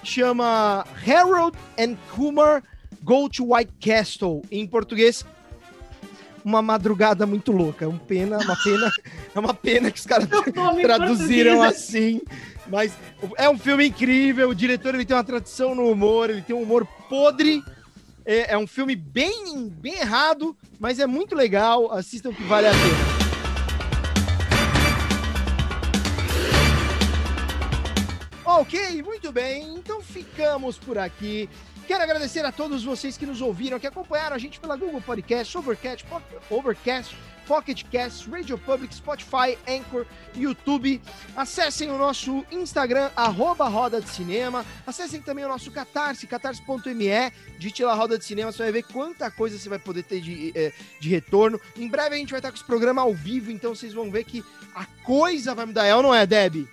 [0.04, 2.64] Chama Harold and Kumar
[3.04, 4.42] Go to White Castle.
[4.52, 5.26] Em português,
[6.44, 7.88] uma madrugada muito louca.
[7.88, 8.92] Um pena, uma pena,
[9.34, 10.28] é uma pena que os caras
[10.82, 12.22] traduziram assim.
[12.68, 12.94] Mas
[13.38, 14.50] é um filme incrível.
[14.50, 17.64] O diretor ele tem uma tradição no humor, ele tem um humor podre
[18.26, 21.92] é, é, um filme bem, bem errado, mas é muito legal.
[21.92, 23.22] Assistam que vale a pena.
[28.44, 29.76] Ok, muito bem.
[29.76, 31.50] Então ficamos por aqui.
[31.88, 35.58] Quero agradecer a todos vocês que nos ouviram, que acompanharam a gente pela Google Podcast,
[35.58, 36.06] Overcast,
[36.50, 37.16] Overcast
[37.52, 40.06] Pocket Cast, Radio Public, Spotify, Anchor,
[40.36, 41.02] YouTube.
[41.36, 44.66] Acessem o nosso Instagram, arroba Roda de Cinema.
[44.88, 47.32] Acessem também o nosso Catarse, catarse.me.
[47.58, 50.54] Digite lá Roda de Cinema, você vai ver quanta coisa você vai poder ter de,
[50.56, 51.60] eh, de retorno.
[51.76, 54.24] Em breve a gente vai estar com esse programa ao vivo, então vocês vão ver
[54.24, 54.44] que
[54.74, 55.86] a coisa vai mudar.
[55.86, 56.68] É ou não é, Deb?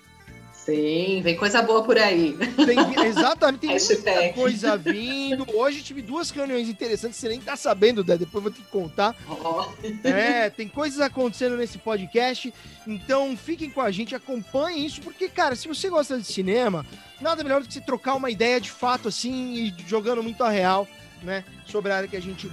[0.69, 2.37] Sim, vem coisa boa por aí.
[2.67, 5.47] Tem, exatamente, tem muita coisa vindo.
[5.55, 9.17] Hoje tive duas reuniões interessantes, você nem tá sabendo, Dé, depois vou te contar.
[9.27, 9.67] Oh.
[10.05, 12.53] É, tem coisas acontecendo nesse podcast,
[12.87, 16.85] então fiquem com a gente, acompanhem isso, porque, cara, se você gosta de cinema,
[17.21, 20.51] nada melhor do que você trocar uma ideia de fato, assim, e jogando muito a
[20.51, 20.87] real,
[21.23, 22.51] né, sobre a área que a gente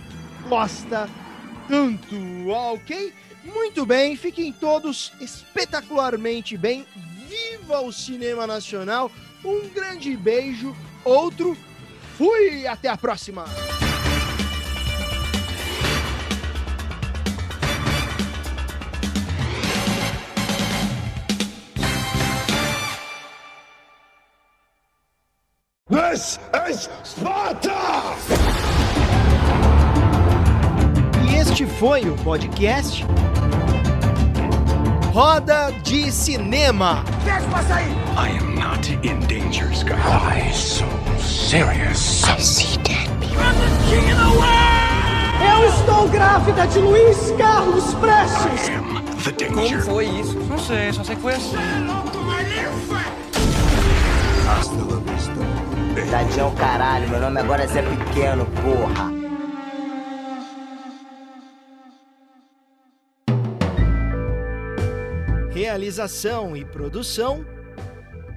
[0.47, 1.09] gosta
[1.67, 2.15] tanto,
[2.47, 3.13] ok?
[3.43, 6.85] Muito bem, fiquem todos espetacularmente bem
[7.35, 9.11] viva o cinema nacional.
[9.43, 11.57] Um grande beijo, outro
[12.17, 13.45] fui, até a próxima.
[25.87, 26.39] This
[26.69, 28.15] is Sparta!
[31.29, 33.05] E este foi o podcast
[35.15, 37.01] Roda de Cinema.
[37.23, 37.89] Deixa passar aí.
[38.17, 39.95] I am not in danger, Sky.
[39.95, 40.83] Why so
[41.21, 42.25] serious?
[42.25, 43.37] I see dead people.
[43.37, 45.39] I'm the king of the world!
[45.39, 48.67] Eu estou grávida de Luiz Carlos Prestes.
[48.67, 49.77] I am the danger.
[49.77, 50.37] Como foi isso?
[50.49, 51.55] Não sei, só sei que foi assim.
[56.11, 59.24] Tadinho caralho, meu nome agora é Zé Pequeno, porra.
[65.65, 67.43] Realização e produção: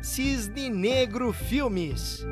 [0.01, 2.25] Cisne Negro Filmes.